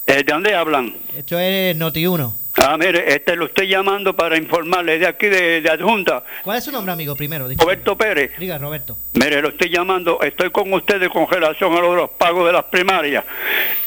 eh, 0.05 0.17
¿de 0.17 0.23
dónde 0.23 0.53
hablan? 0.55 0.93
Esto 1.15 1.39
es 1.39 1.75
Noti1. 1.75 2.33
Ah, 2.57 2.77
mire, 2.77 3.13
este 3.13 3.35
lo 3.35 3.47
estoy 3.47 3.67
llamando 3.67 4.15
para 4.15 4.37
informarle 4.37 4.97
de 4.97 5.07
aquí 5.07 5.25
de, 5.27 5.59
de 5.61 5.69
adjunta, 5.69 6.23
¿Cuál 6.41 6.57
es 6.57 6.63
su 6.63 6.71
nombre, 6.71 6.93
amigo, 6.93 7.13
primero? 7.15 7.49
Disculpe. 7.49 7.65
Roberto 7.73 7.97
Pérez. 7.97 8.31
Diga, 8.39 8.57
Roberto. 8.57 8.97
Mire, 9.13 9.41
lo 9.41 9.49
estoy 9.49 9.69
llamando, 9.69 10.21
estoy 10.21 10.51
con 10.51 10.71
ustedes 10.71 11.09
con 11.09 11.27
relación 11.29 11.73
a 11.75 11.81
lo 11.81 11.91
de 11.91 11.97
los 11.97 12.09
pagos 12.11 12.45
de 12.47 12.53
las 12.53 12.63
primarias 12.65 13.25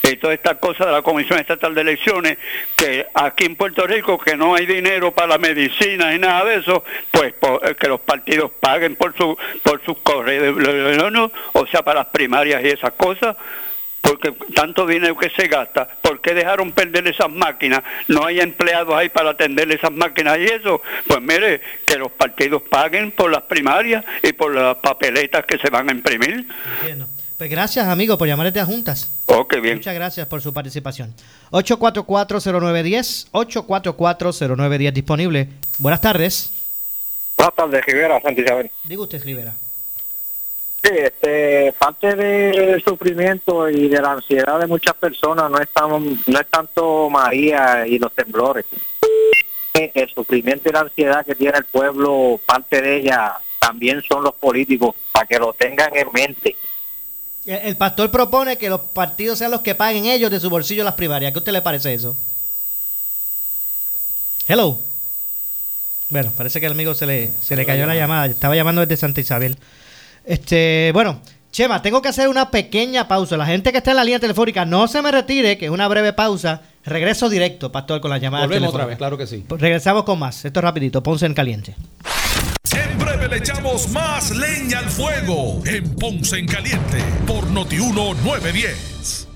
y 0.03 0.17
todas 0.17 0.35
estas 0.37 0.59
cosas 0.59 0.87
de 0.87 0.93
la 0.93 1.01
Comisión 1.03 1.39
Estatal 1.39 1.75
de 1.75 1.81
Elecciones, 1.81 2.37
que 2.77 3.07
aquí 3.15 3.45
en 3.47 3.57
Puerto 3.57 3.87
Rico 3.87 4.19
que 4.19 4.37
no 4.37 4.55
hay 4.55 4.67
dinero 4.67 5.13
para 5.13 5.29
la 5.29 5.39
medicina 5.39 6.15
y 6.15 6.19
nada 6.19 6.45
de 6.45 6.57
eso, 6.57 6.85
pues 7.11 7.35
eh, 7.63 7.75
que 7.75 7.89
los 7.89 8.01
partidos 8.01 8.51
paguen 8.61 8.97
por 8.97 9.17
su 9.17 9.37
por 9.63 9.83
sus 9.85 9.97
correos, 9.99 10.57
o 11.53 11.67
sea, 11.69 11.83
para 11.83 12.01
las 12.01 12.09
primarias 12.09 12.63
y 12.63 12.69
esas 12.69 12.93
cosas. 12.93 13.35
Porque 14.09 14.33
tanto 14.55 14.87
dinero 14.87 15.19
que 15.19 15.29
se 15.29 15.49
gasta, 15.49 15.87
¿por 16.01 16.23
qué 16.23 16.33
dejaron 16.33 16.73
perder 16.73 17.07
esas 17.09 17.31
máquinas? 17.31 17.83
No 18.07 18.25
hay 18.25 18.41
empleados 18.41 18.95
ahí 18.95 19.11
para 19.11 19.31
atender 19.31 19.71
esas 19.71 19.93
máquinas 19.93 20.39
y 20.39 20.45
eso. 20.45 20.81
Pues 21.07 21.21
mire, 21.21 21.61
que 21.85 21.97
los 21.97 22.11
partidos 22.13 22.63
paguen 22.63 23.13
por 23.13 23.31
las 23.31 23.43
primarias 23.43 24.03
y 24.23 24.33
por 24.33 24.55
las 24.55 24.77
papeletas 24.77 25.45
que 25.45 25.59
se 25.59 25.69
van 25.69 25.91
a 25.91 25.93
imprimir. 25.93 26.49
Entiendo. 26.79 27.07
Pues 27.37 27.51
gracias, 27.51 27.87
amigo, 27.87 28.17
por 28.17 28.27
llamar 28.27 28.51
desde 28.51 28.65
Juntas. 28.65 29.13
Ok, 29.27 29.61
bien. 29.61 29.77
Muchas 29.77 29.95
gracias 29.95 30.27
por 30.27 30.41
su 30.41 30.55
participación. 30.55 31.15
8440910, 31.51 33.29
8440910 33.33 34.93
disponible. 34.93 35.49
Buenas 35.79 36.01
tardes. 36.01 36.51
Buenas 37.37 37.55
tardes, 37.55 37.85
Rivera, 37.85 38.23
Santa 38.23 38.41
Isabel. 38.41 38.71
Diga 38.85 39.03
usted, 39.03 39.23
Rivera. 39.23 39.53
Sí, 40.83 40.91
este, 40.95 41.73
parte 41.79 42.15
del 42.15 42.83
sufrimiento 42.85 43.69
y 43.69 43.89
de 43.89 44.01
la 44.01 44.13
ansiedad 44.13 44.61
de 44.61 44.67
muchas 44.67 44.95
personas 44.95 45.51
no 45.51 45.59
es, 45.59 45.69
tan- 45.71 46.21
no 46.27 46.41
es 46.41 46.47
tanto 46.49 47.11
María 47.11 47.87
y 47.87 47.99
los 47.99 48.13
temblores. 48.13 48.65
El 49.75 50.09
sufrimiento 50.11 50.69
y 50.69 50.73
la 50.73 50.81
ansiedad 50.81 51.25
que 51.27 51.35
tiene 51.35 51.59
el 51.59 51.65
pueblo, 51.65 52.41
parte 52.47 52.81
de 52.81 52.97
ella 52.99 53.35
también 53.59 54.03
son 54.09 54.23
los 54.25 54.35
políticos, 54.35 54.95
para 55.13 55.27
que 55.27 55.39
lo 55.39 55.53
tengan 55.53 55.95
en 55.97 56.09
mente. 56.13 56.57
El, 57.45 57.57
el 57.59 57.77
pastor 57.77 58.11
propone 58.11 58.57
que 58.57 58.69
los 58.69 58.81
partidos 58.81 59.39
sean 59.39 59.51
los 59.51 59.61
que 59.63 59.75
paguen 59.75 60.07
ellos 60.07 60.31
de 60.31 60.39
su 60.41 60.49
bolsillo 60.49 60.85
las 60.85 60.95
primarias. 60.95 61.33
¿Qué 61.33 61.39
a 61.39 61.41
usted 61.41 61.53
le 61.53 61.63
parece 61.63 61.93
eso? 61.95 62.17
Hello. 64.47 64.79
Bueno, 66.11 66.33
parece 66.37 66.59
que 66.61 66.67
al 66.67 66.73
amigo 66.73 66.95
se 66.95 67.05
le, 67.07 67.33
se 67.43 67.55
le 67.55 67.67
cayó 67.67 67.85
la 67.87 67.95
llamada. 67.95 68.27
Estaba 68.27 68.57
llamando 68.57 68.81
desde 68.81 68.97
Santa 68.97 69.21
Isabel. 69.21 69.59
Este, 70.29 70.91
bueno, 70.93 71.23
Chema, 71.51 71.81
tengo 71.81 72.03
que 72.03 72.09
hacer 72.09 72.29
una 72.29 72.51
pequeña 72.51 73.09
pausa. 73.09 73.39
La 73.39 73.47
gente 73.47 73.73
que 73.73 73.79
está 73.79 73.93
en 73.93 73.97
la 73.97 74.05
línea 74.05 74.21
telefónica, 74.21 74.67
no 74.67 74.87
se 74.87 75.01
me 75.01 75.11
retire, 75.11 75.57
que 75.57 75.65
es 75.65 75.71
una 75.71 75.89
breve 75.89 76.13
pausa. 76.13 76.61
Regreso 76.85 77.31
directo, 77.31 77.73
pastor, 77.73 78.03
con 78.03 78.11
la 78.11 78.19
llamada. 78.19 78.45
Volvemos 78.45 78.69
otra 78.69 78.85
vez, 78.85 78.99
claro 78.99 79.17
que 79.17 79.27
sí. 79.27 79.47
Regresamos 79.49 80.05
con 80.05 80.19
más. 80.19 80.45
Esto 80.45 80.61
es 80.61 80.65
rapidito. 80.65 81.03
Ponce 81.03 81.25
en 81.25 81.33
caliente. 81.33 81.75
En 82.77 82.99
breve 82.99 83.27
le 83.27 83.39
echamos 83.39 83.89
más 83.89 84.31
leña 84.37 84.81
al 84.81 84.91
fuego 84.91 85.63
en 85.65 85.95
Ponce 85.97 86.39
en 86.39 86.47
Caliente 86.47 87.03
por 87.27 87.51
Notiuno 87.51 88.13
910. 88.23 89.29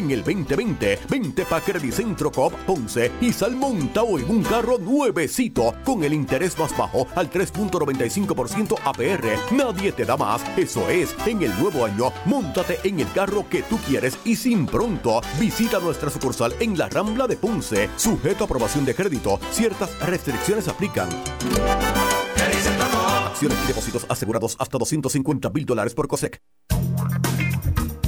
En 0.00 0.10
el 0.10 0.24
2020, 0.24 0.98
vente 1.10 1.44
pa' 1.44 1.60
Credicentro 1.60 2.32
Coop 2.32 2.54
Ponce 2.64 3.12
y 3.20 3.34
sal 3.34 3.54
montado 3.54 4.18
en 4.18 4.30
un 4.30 4.42
carro 4.42 4.78
nuevecito 4.78 5.74
con 5.84 6.02
el 6.02 6.14
interés 6.14 6.58
más 6.58 6.74
bajo 6.74 7.06
al 7.14 7.30
3.95% 7.30 8.78
APR. 8.82 9.54
Nadie 9.54 9.92
te 9.92 10.06
da 10.06 10.16
más. 10.16 10.40
Eso 10.56 10.88
es, 10.88 11.14
en 11.26 11.42
el 11.42 11.50
nuevo 11.60 11.84
año, 11.84 12.14
montate 12.24 12.78
en 12.84 13.00
el 13.00 13.12
carro 13.12 13.46
que 13.46 13.62
tú 13.62 13.76
quieres 13.86 14.16
y 14.24 14.36
sin 14.36 14.64
pronto. 14.64 15.20
Visita 15.38 15.78
nuestra 15.80 16.08
sucursal 16.08 16.54
en 16.60 16.78
la 16.78 16.88
Rambla 16.88 17.26
de 17.26 17.36
Ponce. 17.36 17.90
Sujeto 17.96 18.44
a 18.44 18.46
aprobación 18.46 18.86
de 18.86 18.94
crédito. 18.94 19.38
Ciertas 19.50 20.00
restricciones 20.00 20.66
aplican. 20.66 21.10
Acciones 23.26 23.58
y 23.64 23.66
depósitos 23.66 24.06
asegurados 24.08 24.56
hasta 24.58 24.78
250 24.78 25.50
mil 25.50 25.66
dólares 25.66 25.92
por 25.92 26.08
COSEC. 26.08 26.40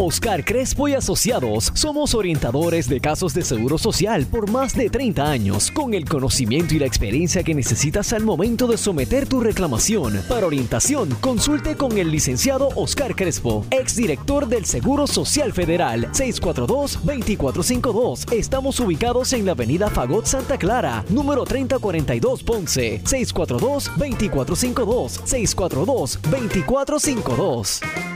Oscar 0.04 0.44
Crespo 0.44 0.88
y 0.88 0.94
Asociados 0.94 1.70
somos 1.74 2.14
orientadores 2.14 2.88
de 2.88 2.98
casos 2.98 3.34
de 3.34 3.42
seguro 3.42 3.78
social 3.78 4.26
por 4.26 4.50
más 4.50 4.74
de 4.74 4.90
30 4.90 5.30
años, 5.30 5.70
con 5.70 5.94
el 5.94 6.06
conocimiento 6.06 6.74
y 6.74 6.80
la 6.80 6.86
experiencia 6.86 7.44
que 7.44 7.54
necesitas 7.54 8.12
al 8.12 8.24
momento 8.24 8.66
de 8.66 8.78
someter 8.78 9.28
tu 9.28 9.38
reclamación. 9.38 10.20
Para 10.28 10.46
orientación, 10.46 11.08
consulte 11.20 11.76
con 11.76 11.96
el 11.98 12.10
licenciado 12.10 12.70
Oscar 12.74 13.14
Crespo, 13.14 13.64
exdirector 13.70 14.48
del 14.48 14.64
Seguro 14.64 15.06
Social 15.06 15.52
Federal, 15.52 16.10
642-2452. 16.10 18.32
Estamos 18.32 18.80
ubicados 18.80 19.32
en 19.34 19.46
la 19.46 19.52
avenida 19.52 19.88
Fagot 19.88 20.26
Santa 20.26 20.58
Clara, 20.58 21.04
número 21.10 21.44
3042 21.44 22.42
Ponce, 22.42 23.00
642-2452, 23.04 25.20
642-2452. 25.28 28.11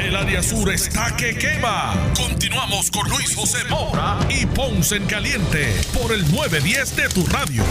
El 0.00 0.16
área 0.16 0.42
sur 0.42 0.72
está 0.72 1.14
que 1.14 1.36
quema. 1.36 1.94
Continuamos 2.16 2.90
con 2.90 3.06
Luis 3.10 3.36
José 3.36 3.58
Moura 3.68 4.18
y 4.30 4.46
Ponce 4.46 4.96
en 4.96 5.04
Caliente 5.04 5.78
por 5.92 6.10
el 6.10 6.22
910 6.32 6.96
de 6.96 7.08
tu 7.10 7.26
radio. 7.26 7.62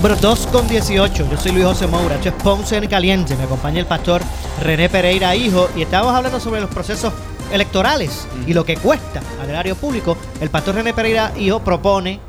Bueno, 0.00 0.14
2 0.14 0.46
con 0.46 0.68
18. 0.68 1.28
Yo 1.28 1.36
soy 1.36 1.52
Luis 1.52 1.64
José 1.64 1.88
Moura. 1.88 2.14
Esto 2.14 2.28
es 2.28 2.34
Ponce 2.36 2.76
en 2.76 2.86
Caliente. 2.86 3.34
Me 3.34 3.44
acompaña 3.44 3.80
el 3.80 3.86
pastor 3.86 4.22
René 4.62 4.88
Pereira, 4.88 5.34
hijo. 5.34 5.68
Y 5.74 5.82
estamos 5.82 6.14
hablando 6.14 6.38
sobre 6.38 6.60
los 6.60 6.70
procesos 6.70 7.12
electorales 7.52 8.28
y 8.46 8.54
lo 8.54 8.64
que 8.64 8.76
cuesta 8.76 9.20
al 9.42 9.50
erario 9.50 9.74
público. 9.74 10.16
El 10.40 10.50
pastor 10.50 10.76
René 10.76 10.94
Pereira, 10.94 11.32
hijo, 11.36 11.58
propone 11.64 12.20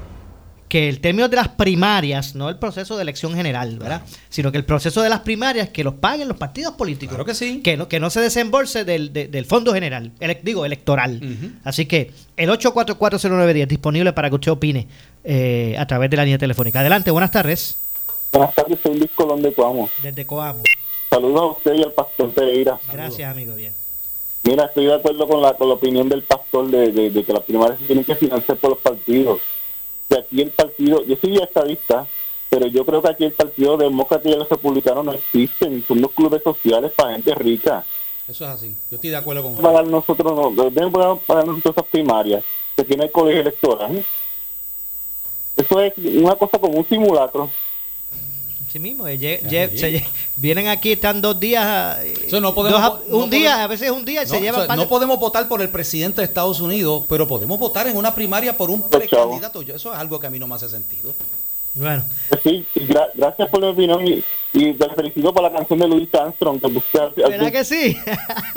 que 0.72 0.88
el 0.88 1.02
término 1.02 1.28
de 1.28 1.36
las 1.36 1.50
primarias, 1.50 2.34
no 2.34 2.48
el 2.48 2.58
proceso 2.58 2.96
de 2.96 3.02
elección 3.02 3.34
general, 3.36 3.78
¿verdad? 3.78 4.04
Sino 4.30 4.54
que 4.54 4.58
el 4.58 4.64
proceso 4.64 5.02
de 5.02 5.10
las 5.10 5.20
primarias 5.20 5.68
que 5.68 5.84
los 5.84 5.96
paguen 5.96 6.30
los 6.30 6.38
partidos 6.38 6.76
políticos. 6.76 7.10
Claro 7.16 7.26
que 7.26 7.34
sí. 7.36 7.60
Que 7.62 7.76
no, 7.76 7.90
que 7.90 8.00
no 8.00 8.10
se 8.10 8.22
desembolse 8.22 8.86
del, 8.86 9.12
de- 9.12 9.28
del 9.28 9.46
fondo 9.46 9.74
general, 9.74 10.14
ele- 10.22 10.40
digo, 10.42 10.66
electoral. 10.66 11.20
Así 11.66 11.88
que 11.88 12.12
el 12.38 12.50
8440910 12.52 13.68
disponible 13.68 14.14
para 14.14 14.30
que 14.30 14.36
usted 14.36 14.52
opine 14.54 14.88
eh, 15.26 15.76
a 15.78 15.86
través 15.86 16.10
de 16.10 16.16
la 16.16 16.24
línea 16.24 16.38
telefónica. 16.38 16.80
Adelante, 16.80 17.12
buenas 17.12 17.32
tardes. 17.32 17.76
Buenas 18.32 18.56
tardes, 18.56 18.80
soy 18.82 18.98
Luis 18.98 19.12
Colón 19.14 19.42
de 19.42 19.52
Coamo. 19.54 19.90
Desde 20.02 20.26
Coamo. 20.26 20.64
Saludos 21.10 21.42
a 21.42 21.46
usted 21.58 21.74
y 21.74 21.84
al 21.84 21.92
pastor 21.92 22.32
Pereira. 22.32 22.80
Gracias, 22.94 23.30
amigo. 23.30 23.56
Bien. 23.56 23.74
Mira, 24.46 24.66
estoy 24.68 24.86
de 24.86 24.96
acuerdo 24.96 25.28
con 25.28 25.42
la, 25.42 25.54
con 25.54 25.68
la 25.68 25.74
opinión 25.74 26.08
del 26.08 26.24
pastor 26.24 26.72
de, 26.72 26.94
de- 26.94 27.10
de 27.10 27.24
que 27.26 27.34
las 27.34 27.44
primarias 27.44 27.78
se 27.78 27.86
tienen 27.88 28.06
que 28.06 28.16
financiar 28.16 28.58
por 28.58 28.70
los 28.70 28.80
partidos. 28.80 29.42
Que 30.12 30.18
aquí 30.18 30.42
el 30.42 30.52
partido, 30.52 31.06
yo 31.06 31.16
soy 31.16 31.38
estadista, 31.38 32.06
pero 32.50 32.68
yo 32.68 32.86
creo 32.86 33.02
que 33.02 33.08
aquí 33.08 33.24
el 33.24 33.32
partido 33.32 33.78
demócrata 33.78 34.28
y 34.28 34.34
el 34.34 34.46
republicano 34.46 35.04
no 35.04 35.14
existen, 35.14 35.82
son 35.88 36.00
unos 36.00 36.12
clubes 36.12 36.44
sociales 36.44 36.92
para 36.92 37.14
gente 37.14 37.34
rica. 37.34 37.86
Eso 38.28 38.44
es 38.44 38.50
así. 38.50 38.76
Yo 38.90 38.96
estoy 38.96 39.10
de 39.10 39.16
acuerdo 39.16 39.42
con 39.42 39.90
nosotros, 39.90 40.36
no, 40.36 40.70
deben 40.70 40.92
pagar 40.92 41.18
pagar 41.26 41.48
nosotros 41.48 41.78
esas 41.78 41.90
primarias 41.90 42.44
que 42.76 42.84
tiene 42.84 43.06
el 43.06 43.12
colegio 43.12 43.40
electoral. 43.40 44.06
Eso 45.56 45.80
es 45.80 45.94
una 45.98 46.36
cosa 46.36 46.60
como 46.60 46.78
un 46.78 46.86
simulacro. 46.86 47.50
Sí 48.72 48.80
mismo, 48.80 49.06
eh, 49.06 49.20
lle- 49.20 49.42
lle- 49.50 49.78
se 49.78 49.92
lle- 49.92 50.06
vienen 50.38 50.70
aquí, 50.70 50.94
están 50.94 51.20
dos 51.20 51.38
días, 51.38 51.98
eh, 52.04 52.40
no 52.40 52.56
podemos 52.56 52.82
dos 52.82 53.00
un 53.10 53.20
no 53.22 53.28
día, 53.28 53.50
podemos- 53.50 53.60
a 53.60 53.68
veces 53.68 53.92
un 53.92 54.06
día 54.06 54.22
y 54.24 54.26
No, 54.26 54.32
se 54.32 54.40
llevan 54.40 54.56
o 54.62 54.64
sea, 54.64 54.68
par 54.68 54.78
no 54.78 54.84
de- 54.84 54.88
podemos 54.90 55.20
votar 55.20 55.48
por 55.50 55.62
el 55.62 55.68
presidente 55.70 56.22
de 56.22 56.26
Estados 56.26 56.62
Unidos, 56.62 57.04
pero 57.10 57.28
podemos 57.28 57.60
votar 57.60 57.88
en 57.88 57.98
una 57.98 58.16
primaria 58.16 58.56
por 58.56 58.70
un 58.70 58.90
precandidato. 58.90 59.62
Yo- 59.62 59.76
Eso 59.76 59.92
es 59.94 60.00
algo 60.00 60.20
que 60.22 60.28
a 60.28 60.30
mí 60.30 60.40
no 60.40 60.48
me 60.48 60.56
hace 60.56 60.70
sentido. 60.70 61.14
Bueno. 61.76 62.06
Sí, 62.44 62.66
gra- 62.76 63.10
gracias 63.14 63.50
por 63.50 63.60
la 63.62 63.70
opinión 63.72 64.06
y, 64.54 64.74
te 64.74 64.90
felicito 64.90 65.34
por 65.34 65.44
la 65.44 65.52
canción 65.52 65.80
de 65.80 65.88
Louis 65.88 66.10
Armstrong 66.14 66.60
que 66.60 66.68
al- 67.24 67.32
¿Verdad 67.32 67.52
que 67.52 67.64
sí? 67.64 67.98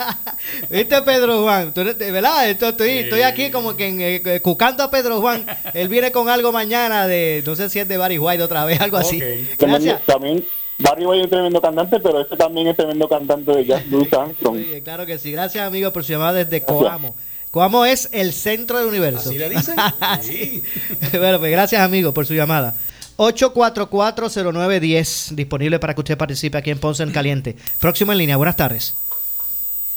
¿Viste 0.69 1.01
Pedro 1.01 1.43
Juan? 1.43 1.73
¿Tú 1.73 1.81
eres- 1.81 1.97
¿Verdad? 1.97 2.49
Esto- 2.49 2.69
Estoy, 2.69 2.89
estoy 2.89 3.21
aquí 3.21 3.49
como 3.51 3.75
que 3.75 3.87
en, 3.87 4.01
eh, 4.01 4.41
cucando 4.41 4.83
a 4.83 4.91
Pedro 4.91 5.21
Juan. 5.21 5.45
Él 5.73 5.87
viene 5.87 6.11
con 6.11 6.29
algo 6.29 6.51
mañana 6.51 7.07
de, 7.07 7.43
no 7.45 7.55
sé 7.55 7.69
si 7.69 7.79
es 7.79 7.87
de 7.87 7.97
Barry 7.97 8.17
White 8.17 8.43
otra 8.43 8.65
vez, 8.65 8.79
algo 8.81 8.97
así. 8.97 9.21
Gracias. 9.57 10.01
También 10.05 10.43
Barry 10.79 11.05
White 11.05 11.23
es 11.23 11.29
tremendo 11.29 11.61
cantante, 11.61 11.99
pero 11.99 12.19
este 12.21 12.35
también 12.35 12.67
es 12.67 12.75
tremendo 12.75 13.07
cantante 13.07 13.51
de 13.51 13.65
jazz, 13.65 13.85
Louis 13.87 14.11
Armstrong. 14.11 14.57
Bien, 14.57 14.83
claro 14.83 15.05
que 15.05 15.17
sí. 15.17 15.31
Gracias, 15.31 15.65
amigo, 15.65 15.93
por 15.93 16.03
su 16.03 16.11
llamada 16.11 16.33
desde 16.33 16.61
Coamo. 16.61 17.15
Coamo 17.51 17.85
es 17.85 18.09
el 18.11 18.33
centro 18.33 18.77
del 18.79 18.87
universo. 18.87 19.29
¿Así 19.29 19.37
le 19.37 19.49
dicen? 19.49 19.75
Sí. 20.21 20.61
bueno, 21.17 21.39
pues 21.39 21.51
gracias, 21.51 21.81
amigo, 21.81 22.13
por 22.13 22.25
su 22.25 22.33
llamada. 22.33 22.75
8440910, 23.17 25.35
disponible 25.35 25.79
para 25.79 25.93
que 25.93 26.01
usted 26.01 26.17
participe 26.17 26.57
aquí 26.57 26.71
en 26.71 26.79
Ponce 26.79 27.03
en 27.03 27.11
Caliente. 27.11 27.55
Próximo 27.79 28.11
en 28.11 28.17
línea, 28.17 28.37
buenas 28.37 28.57
tardes. 28.57 28.97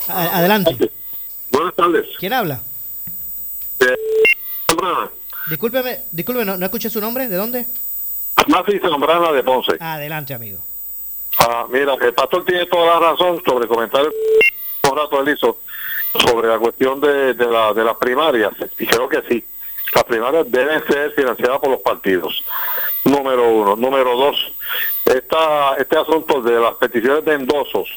A- 0.08 0.38
adelante. 0.38 0.90
Buenas 1.50 1.74
tardes. 1.74 2.06
¿Quién 2.18 2.32
habla? 2.32 2.60
Zambrana. 4.68 5.10
Discúlpeme, 5.50 6.00
discúlpeme, 6.12 6.44
no, 6.44 6.56
no 6.56 6.64
escuché 6.66 6.90
su 6.90 7.00
nombre. 7.00 7.26
¿De 7.26 7.36
dónde? 7.36 7.66
Mati 8.48 8.78
Zambrana 8.78 9.32
de 9.32 9.42
Ponce. 9.42 9.72
Adelante, 9.80 10.34
amigo. 10.34 10.58
Ah, 11.38 11.66
mira, 11.70 11.94
el 12.00 12.14
pastor 12.14 12.44
tiene 12.44 12.66
toda 12.66 12.98
la 13.00 13.10
razón 13.10 13.42
sobre 13.44 13.64
el 13.64 13.68
comentario 13.68 14.10
que 14.82 14.90
un 14.90 14.96
rato 14.96 15.20
él 15.22 15.34
hizo 15.36 15.58
sobre 16.26 16.48
la 16.48 16.58
cuestión 16.58 17.00
de, 17.00 17.34
de, 17.34 17.46
la, 17.46 17.72
de 17.74 17.84
las 17.84 17.96
primarias. 17.96 18.52
Y 18.78 18.86
creo 18.86 19.08
que 19.08 19.22
sí. 19.28 19.44
Las 19.94 20.04
primarias 20.04 20.44
deben 20.50 20.82
ser 20.86 21.12
financiadas 21.12 21.58
por 21.60 21.70
los 21.70 21.80
partidos. 21.80 22.42
Número 23.04 23.48
uno. 23.50 23.76
Número 23.76 24.16
dos. 24.16 24.52
Esta, 25.06 25.74
este 25.78 25.96
asunto 25.98 26.42
de 26.42 26.60
las 26.60 26.74
peticiones 26.74 27.24
de 27.24 27.34
endosos 27.34 27.88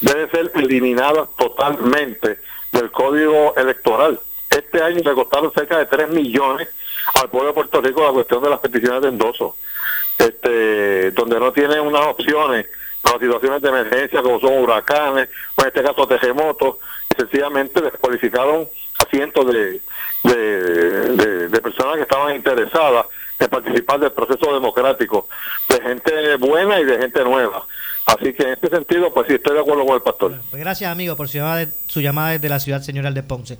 debe 0.00 0.30
ser 0.30 0.52
eliminadas 0.54 1.28
totalmente 1.36 2.38
del 2.72 2.90
código 2.92 3.54
electoral. 3.56 4.20
Este 4.48 4.82
año 4.82 5.00
le 5.04 5.14
costaron 5.14 5.52
cerca 5.52 5.78
de 5.78 5.86
3 5.86 6.10
millones 6.10 6.68
al 7.20 7.28
pueblo 7.30 7.48
de 7.48 7.54
Puerto 7.54 7.80
Rico 7.80 8.04
la 8.04 8.12
cuestión 8.12 8.42
de 8.42 8.50
las 8.50 8.60
peticiones 8.60 9.02
de 9.02 9.08
endosos 9.08 9.54
este, 10.18 11.10
donde 11.12 11.40
no 11.40 11.52
tienen 11.52 11.80
unas 11.80 12.06
opciones 12.06 12.66
para 13.02 13.18
situaciones 13.18 13.62
de 13.62 13.68
emergencia 13.70 14.22
como 14.22 14.38
son 14.40 14.58
huracanes, 14.62 15.28
o 15.56 15.62
en 15.62 15.68
este 15.68 15.82
caso 15.82 16.06
terremotos, 16.06 16.76
sencillamente 17.16 17.80
descualificaron 17.80 18.68
a 18.98 19.04
cientos 19.06 19.46
de- 19.46 19.80
de 20.22 21.60
personas 21.60 21.96
que 21.96 22.02
estaban 22.02 22.36
interesadas 22.36 23.06
en 23.40 23.50
participar 23.50 24.00
del 24.00 24.12
proceso 24.12 24.52
democrático, 24.52 25.28
de 25.68 25.80
gente 25.80 26.36
buena 26.36 26.80
y 26.80 26.84
de 26.84 26.98
gente 26.98 27.24
nueva. 27.24 27.66
Así 28.06 28.32
que 28.32 28.42
en 28.42 28.50
este 28.50 28.68
sentido, 28.68 29.12
pues 29.12 29.26
sí, 29.28 29.34
estoy 29.34 29.54
de 29.54 29.60
acuerdo 29.60 29.86
con 29.86 29.94
el 29.94 30.02
pastor. 30.02 30.40
Pues 30.50 30.60
gracias, 30.60 30.90
amigo, 30.90 31.16
por 31.16 31.28
su 31.28 31.38
llamada, 31.38 31.66
su 31.86 32.00
llamada 32.00 32.30
desde 32.30 32.48
la 32.48 32.60
ciudad 32.60 32.82
señorial 32.82 33.14
de 33.14 33.22
Ponce. 33.22 33.58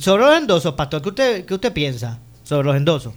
Sobre 0.00 0.24
los 0.24 0.36
endosos, 0.36 0.74
pastor, 0.74 1.02
¿qué 1.02 1.08
usted, 1.08 1.44
qué 1.44 1.54
usted 1.54 1.72
piensa 1.72 2.18
sobre 2.44 2.66
los 2.66 2.76
endosos? 2.76 3.14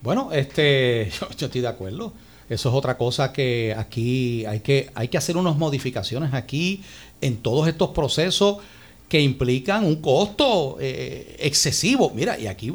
Bueno, 0.00 0.30
este, 0.32 1.10
yo, 1.20 1.28
yo 1.36 1.46
estoy 1.46 1.60
de 1.60 1.68
acuerdo. 1.68 2.12
Eso 2.48 2.68
es 2.68 2.74
otra 2.74 2.96
cosa 2.98 3.32
que 3.32 3.74
aquí 3.78 4.44
hay 4.44 4.58
que, 4.60 4.90
hay 4.94 5.06
que 5.06 5.16
hacer 5.16 5.36
unas 5.36 5.56
modificaciones 5.56 6.34
aquí 6.34 6.82
en 7.20 7.36
todos 7.36 7.68
estos 7.68 7.90
procesos 7.90 8.58
que 9.08 9.20
implican 9.20 9.84
un 9.84 9.96
costo 9.96 10.76
eh, 10.80 11.36
excesivo. 11.40 12.10
Mira, 12.14 12.38
y 12.38 12.46
aquí, 12.46 12.72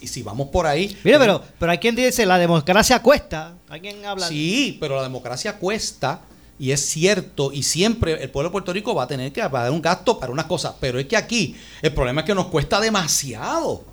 y 0.00 0.06
si 0.06 0.22
vamos 0.22 0.48
por 0.48 0.66
ahí. 0.66 0.96
Mire, 1.04 1.18
pero, 1.18 1.42
pero 1.58 1.72
hay 1.72 1.78
quien 1.78 1.94
dice 1.96 2.24
la 2.26 2.38
democracia 2.38 3.00
cuesta. 3.02 3.54
Alguien 3.68 4.04
habla. 4.04 4.28
Sí, 4.28 4.76
pero 4.80 4.96
la 4.96 5.02
democracia 5.02 5.56
cuesta 5.58 6.20
y 6.58 6.72
es 6.72 6.84
cierto 6.86 7.52
y 7.52 7.62
siempre 7.62 8.22
el 8.22 8.30
pueblo 8.30 8.50
de 8.50 8.52
Puerto 8.52 8.72
Rico 8.72 8.94
va 8.94 9.04
a 9.04 9.06
tener 9.06 9.32
que 9.32 9.40
pagar 9.48 9.70
un 9.70 9.80
gasto 9.80 10.18
para 10.18 10.30
unas 10.32 10.44
cosas, 10.46 10.74
pero 10.80 10.98
es 10.98 11.06
que 11.06 11.16
aquí 11.16 11.56
el 11.82 11.92
problema 11.94 12.20
es 12.20 12.26
que 12.26 12.34
nos 12.34 12.46
cuesta 12.46 12.80
demasiado. 12.80 13.84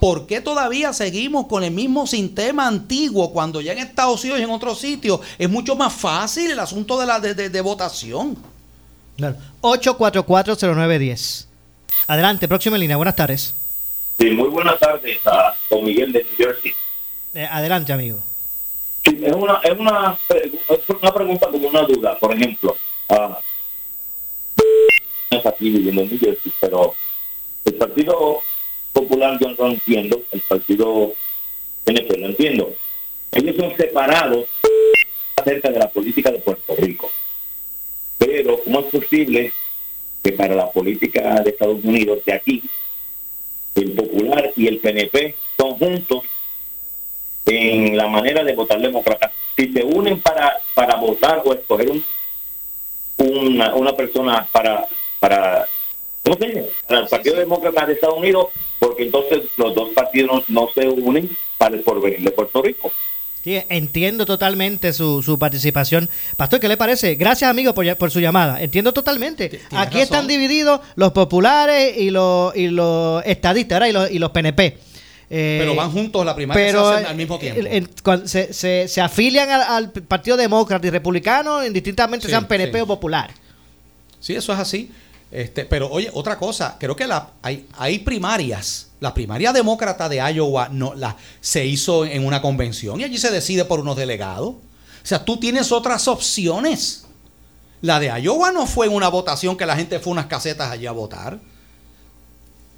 ¿Por 0.00 0.26
qué 0.28 0.40
todavía 0.40 0.92
seguimos 0.92 1.46
con 1.48 1.64
el 1.64 1.72
mismo 1.72 2.06
sistema 2.06 2.68
antiguo 2.68 3.32
cuando 3.32 3.60
ya 3.60 3.72
en 3.72 3.78
Estados 3.78 4.22
Unidos 4.22 4.38
y 4.40 4.44
en 4.44 4.50
otros 4.50 4.78
sitios 4.78 5.20
es 5.38 5.50
mucho 5.50 5.74
más 5.74 5.92
fácil 5.92 6.52
el 6.52 6.58
asunto 6.60 6.98
de 7.00 7.06
la 7.06 7.18
de, 7.18 7.34
de- 7.34 7.50
de 7.50 7.60
votación? 7.60 8.36
Claro. 9.16 9.36
8440910. 9.60 11.46
Adelante, 12.06 12.46
próxima 12.48 12.78
línea. 12.78 12.96
Buenas 12.96 13.16
tardes. 13.16 13.54
Sí, 14.18 14.30
muy 14.30 14.48
buenas 14.48 14.78
tardes 14.78 15.18
a 15.26 15.54
don 15.68 15.84
Miguel 15.84 16.12
de 16.12 16.24
New 16.24 16.36
Jersey. 16.36 16.74
Eh, 17.34 17.46
adelante, 17.50 17.92
amigo. 17.92 18.20
Sí, 19.04 19.18
es 19.22 19.32
una, 19.32 19.60
es 19.64 19.78
una, 19.78 20.16
es 20.28 20.88
una 20.88 21.12
pregunta 21.12 21.48
como 21.48 21.68
una 21.68 21.82
duda. 21.82 22.18
Por 22.18 22.32
ejemplo, 22.32 22.76
ah, 23.08 23.38
no 25.30 25.38
es 25.38 25.46
aquí 25.46 25.70
viviendo 25.70 26.02
en 26.02 26.08
New 26.08 26.18
Jersey, 26.18 26.52
pero 26.60 26.94
el 27.64 27.74
Partido 27.74 28.40
Popular 28.92 29.38
yo 29.40 29.50
no 29.58 29.66
entiendo, 29.68 30.22
el 30.30 30.40
Partido 30.40 31.12
PNP 31.84 32.18
lo 32.18 32.26
entiendo. 32.26 32.74
Ellos 33.32 33.56
son 33.56 33.76
separados 33.76 34.46
acerca 35.36 35.70
de 35.70 35.78
la 35.78 35.88
política 35.88 36.30
de 36.30 36.38
Puerto 36.38 36.76
Rico. 36.76 37.10
Pero, 38.18 38.58
¿cómo 38.62 38.80
es 38.80 38.86
posible 38.86 39.52
que 40.22 40.32
para 40.32 40.54
la 40.54 40.70
política 40.70 41.40
de 41.40 41.50
Estados 41.50 41.82
Unidos 41.82 42.24
de 42.24 42.32
aquí, 42.32 42.62
el 43.74 43.92
Popular 43.92 44.52
y 44.56 44.66
el 44.66 44.78
PNP 44.78 45.34
son 45.56 45.76
juntos 45.78 46.24
en 47.46 47.96
la 47.96 48.06
manera 48.06 48.44
de 48.44 48.54
votar 48.54 48.80
demócrata. 48.80 49.32
Si 49.56 49.72
se 49.72 49.82
unen 49.82 50.20
para, 50.20 50.58
para 50.74 50.96
votar 50.96 51.42
o 51.44 51.52
escoger 51.52 51.90
un, 51.90 52.04
una, 53.18 53.74
una 53.74 53.94
persona 53.94 54.46
para, 54.52 54.86
para 55.20 55.66
No 56.24 56.34
sé, 56.34 56.70
para 56.86 57.00
el 57.00 57.08
Partido 57.08 57.36
Demócrata 57.36 57.86
de 57.86 57.94
Estados 57.94 58.18
Unidos, 58.18 58.48
porque 58.78 59.04
entonces 59.04 59.42
los 59.56 59.74
dos 59.74 59.90
partidos 59.90 60.48
no 60.48 60.68
se 60.74 60.88
unen 60.88 61.30
para 61.58 61.76
el 61.76 61.82
porvenir 61.82 62.20
de 62.20 62.30
Puerto 62.30 62.62
Rico. 62.62 62.90
Sí, 63.44 63.60
entiendo 63.68 64.24
totalmente 64.24 64.92
su, 64.92 65.20
su 65.22 65.36
participación. 65.38 66.08
Pastor, 66.36 66.60
¿qué 66.60 66.68
le 66.68 66.76
parece? 66.76 67.16
Gracias, 67.16 67.50
amigo, 67.50 67.74
por, 67.74 67.96
por 67.96 68.10
su 68.10 68.20
llamada. 68.20 68.62
Entiendo 68.62 68.92
totalmente. 68.92 69.60
Aquí 69.72 70.00
están 70.00 70.28
divididos 70.28 70.80
los 70.94 71.10
populares 71.12 71.96
y 71.98 72.10
los, 72.10 72.54
y 72.54 72.68
los 72.68 73.22
estadistas 73.26 73.80
¿verdad? 73.80 73.88
y 73.88 73.92
los, 73.92 74.10
y 74.12 74.18
los 74.20 74.30
PNP. 74.30 74.78
Eh, 75.34 75.56
Pero 75.60 75.74
van 75.74 75.90
juntos, 75.90 76.24
la 76.26 76.36
primaria 76.36 76.66
pero, 76.66 76.88
se 76.90 76.94
hacen 76.94 77.06
al 77.06 77.16
mismo 77.16 77.38
tiempo. 77.38 77.62
cuando 78.04 78.28
se, 78.28 78.52
se, 78.52 78.86
se 78.86 79.00
afilian 79.00 79.50
al, 79.50 79.62
al 79.62 79.90
Partido 79.90 80.36
Demócrata 80.36 80.86
y 80.86 80.90
Republicano, 80.90 81.64
indistintamente 81.64 82.26
Sí, 82.26 82.30
sean 82.30 82.46
PNP 82.46 82.74
sí. 82.78 82.80
o 82.82 82.86
popular. 82.86 83.30
Sí, 84.20 84.34
eso 84.34 84.52
es 84.52 84.58
así. 84.58 84.90
Este, 85.32 85.64
pero 85.64 85.90
oye, 85.90 86.10
otra 86.12 86.36
cosa, 86.38 86.76
creo 86.78 86.94
que 86.94 87.06
la, 87.06 87.30
hay, 87.40 87.66
hay 87.78 87.98
primarias. 88.00 88.91
La 89.02 89.12
primaria 89.12 89.52
demócrata 89.52 90.08
de 90.08 90.18
Iowa 90.32 90.68
no, 90.68 90.94
la, 90.94 91.16
se 91.40 91.66
hizo 91.66 92.04
en 92.04 92.24
una 92.24 92.40
convención 92.40 93.00
y 93.00 93.04
allí 93.04 93.18
se 93.18 93.32
decide 93.32 93.64
por 93.64 93.80
unos 93.80 93.96
delegados. 93.96 94.50
O 94.50 94.60
sea, 95.02 95.24
tú 95.24 95.38
tienes 95.38 95.72
otras 95.72 96.06
opciones. 96.06 97.02
La 97.80 97.98
de 97.98 98.06
Iowa 98.22 98.52
no 98.52 98.64
fue 98.64 98.86
en 98.86 98.92
una 98.92 99.08
votación 99.08 99.56
que 99.56 99.66
la 99.66 99.74
gente 99.74 99.98
fue 99.98 100.12
unas 100.12 100.26
casetas 100.26 100.70
allí 100.70 100.86
a 100.86 100.92
votar. 100.92 101.40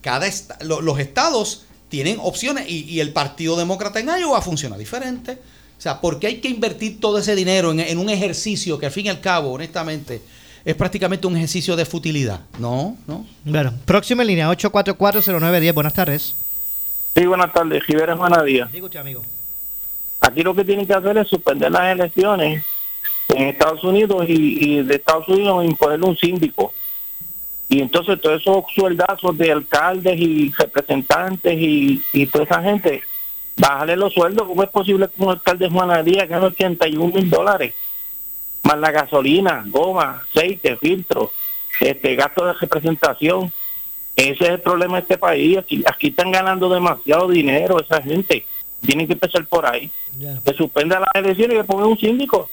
Cada 0.00 0.26
los 0.62 0.98
estados 0.98 1.66
tienen 1.90 2.18
opciones 2.22 2.70
y, 2.70 2.84
y 2.84 3.00
el 3.00 3.12
Partido 3.12 3.54
Demócrata 3.54 4.00
en 4.00 4.08
Iowa 4.08 4.40
funciona 4.40 4.78
diferente. 4.78 5.32
O 5.78 5.82
sea, 5.82 6.00
¿por 6.00 6.18
qué 6.18 6.28
hay 6.28 6.40
que 6.40 6.48
invertir 6.48 7.00
todo 7.00 7.18
ese 7.18 7.34
dinero 7.34 7.70
en, 7.70 7.80
en 7.80 7.98
un 7.98 8.08
ejercicio 8.08 8.78
que 8.78 8.86
al 8.86 8.92
fin 8.92 9.04
y 9.04 9.08
al 9.10 9.20
cabo, 9.20 9.52
honestamente, 9.52 10.22
es 10.64 10.74
prácticamente 10.74 11.26
un 11.26 11.36
ejercicio 11.36 11.76
de 11.76 11.84
futilidad? 11.84 12.40
No, 12.58 12.96
no. 13.06 13.26
Bueno, 13.44 13.72
próxima 13.84 14.22
en 14.22 14.28
línea, 14.28 14.50
8440910. 14.50 15.74
Buenas 15.74 15.94
tardes. 15.94 16.34
Sí, 17.14 17.26
buenas 17.26 17.52
tardes. 17.52 17.84
Jiménez 17.84 18.16
Manadía. 18.16 18.68
Digo 18.72 18.86
usted, 18.86 19.00
amigo. 19.00 19.22
Aquí 20.20 20.42
lo 20.42 20.54
que 20.54 20.64
tienen 20.64 20.86
que 20.86 20.94
hacer 20.94 21.16
es 21.18 21.28
suspender 21.28 21.70
las 21.70 21.92
elecciones 21.92 22.64
en 23.28 23.48
Estados 23.48 23.84
Unidos 23.84 24.24
y, 24.28 24.78
y 24.78 24.82
de 24.82 24.94
Estados 24.96 25.28
Unidos 25.28 25.64
imponerle 25.64 26.06
un 26.06 26.16
síndico. 26.16 26.72
Y 27.68 27.80
entonces 27.80 28.20
todos 28.20 28.40
esos 28.40 28.64
sueldazos 28.74 29.36
de 29.36 29.52
alcaldes 29.52 30.18
y 30.18 30.50
representantes 30.52 31.58
y, 31.58 32.02
y 32.12 32.26
toda 32.26 32.44
esa 32.44 32.62
gente, 32.62 33.02
bajarle 33.56 33.96
los 33.96 34.12
sueldos. 34.12 34.46
¿Cómo 34.46 34.62
es 34.62 34.70
posible 34.70 35.08
que 35.08 35.22
un 35.22 35.30
alcalde 35.30 35.66
de 35.66 35.70
Juanadía 35.70 36.26
gane 36.26 36.46
81 36.46 37.14
mil 37.14 37.30
dólares? 37.30 37.74
Más 38.64 38.78
la 38.78 38.90
gasolina, 38.90 39.62
goma, 39.66 40.22
aceite, 40.28 40.76
filtro, 40.76 41.30
este 41.80 42.14
gasto 42.14 42.46
de 42.46 42.54
representación. 42.54 43.52
Ese 44.16 44.44
es 44.44 44.50
el 44.50 44.60
problema 44.60 44.96
de 44.96 45.02
este 45.02 45.18
país. 45.18 45.58
Aquí, 45.58 45.82
aquí 45.86 46.08
están 46.08 46.30
ganando 46.30 46.68
demasiado 46.68 47.28
dinero 47.28 47.80
esa 47.80 48.02
gente. 48.02 48.46
Tienen 48.80 49.06
que 49.06 49.14
empezar 49.14 49.44
por 49.46 49.66
ahí. 49.66 49.90
Que 50.44 50.54
suspenda 50.54 51.00
las 51.00 51.08
elecciones 51.14 51.56
y 51.56 51.60
que 51.60 51.64
pongan 51.64 51.88
un 51.88 51.98
síndico. 51.98 52.48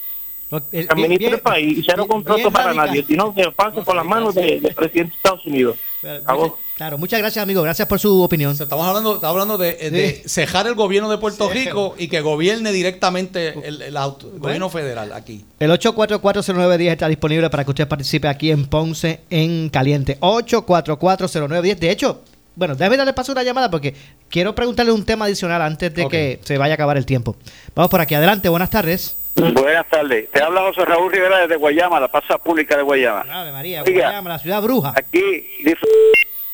Eh, 0.52 0.60
Que 0.70 0.86
administre 0.90 1.18
bien- 1.18 1.34
el 1.34 1.40
país 1.40 1.78
y 1.78 1.82
cero 1.84 2.06
contrato 2.06 2.50
para 2.50 2.66
radical. 2.66 2.86
nadie, 2.88 3.04
sino 3.06 3.34
que 3.34 3.50
pase 3.52 3.80
por 3.82 3.96
las 3.96 4.04
manos 4.04 4.34
de- 4.34 4.60
del 4.60 4.74
presidente 4.74 5.12
de 5.12 5.16
Estados 5.16 5.46
Unidos. 5.46 5.76
Acabó. 6.22 6.58
Claro, 6.76 6.98
muchas 6.98 7.20
gracias, 7.20 7.40
amigo. 7.42 7.62
Gracias 7.62 7.86
por 7.86 8.00
su 8.00 8.22
opinión. 8.22 8.52
Estamos 8.52 8.84
hablando, 8.86 9.14
estamos 9.14 9.32
hablando 9.34 9.56
de, 9.56 9.74
de 9.90 10.22
cejar 10.26 10.66
el 10.66 10.74
gobierno 10.74 11.08
de 11.10 11.18
Puerto 11.18 11.48
Rico 11.48 11.94
y 11.96 12.08
que 12.08 12.20
gobierne 12.22 12.72
directamente 12.72 13.50
el, 13.68 13.82
el 13.82 13.96
auto- 13.96 14.28
el 14.34 14.40
gobierno 14.40 14.68
federal 14.68 15.12
aquí. 15.12 15.44
El 15.60 15.70
8440910 15.70 16.90
está 16.92 17.06
disponible 17.08 17.48
para 17.50 17.64
que 17.64 17.70
usted 17.70 17.86
participe 17.86 18.26
aquí 18.26 18.50
en 18.50 18.66
Ponce 18.66 19.20
en 19.30 19.68
Caliente. 19.68 20.18
8440910. 20.20 21.78
De 21.78 21.90
hecho, 21.90 22.22
bueno, 22.56 22.74
déjame 22.74 22.96
darle 22.96 23.12
paso 23.12 23.32
a 23.32 23.34
una 23.34 23.42
llamada 23.44 23.70
porque 23.70 23.94
quiero 24.28 24.54
preguntarle 24.54 24.92
un 24.92 25.04
tema 25.04 25.26
adicional 25.26 25.62
antes 25.62 25.94
de 25.94 26.08
que 26.08 26.40
se 26.42 26.58
vaya 26.58 26.72
a 26.72 26.76
acabar 26.76 26.96
el 26.96 27.06
tiempo. 27.06 27.36
Vamos 27.76 27.90
por 27.90 28.00
aquí. 28.00 28.14
Adelante, 28.14 28.48
buenas 28.48 28.70
tardes. 28.70 29.16
Buenas 29.34 29.88
tardes. 29.88 30.30
Te 30.30 30.42
habla 30.42 30.60
José 30.62 30.84
Raúl 30.84 31.10
Rivera 31.10 31.40
desde 31.40 31.56
Guayama, 31.56 31.98
la 31.98 32.08
plaza 32.08 32.38
pública 32.38 32.76
de 32.76 32.82
Guayama. 32.82 33.24
Ave 33.30 33.52
María, 33.52 33.82
Oiga. 33.82 34.02
Guayama, 34.08 34.30
la 34.30 34.38
ciudad 34.38 34.62
bruja. 34.62 34.92
Aquí, 34.94 35.64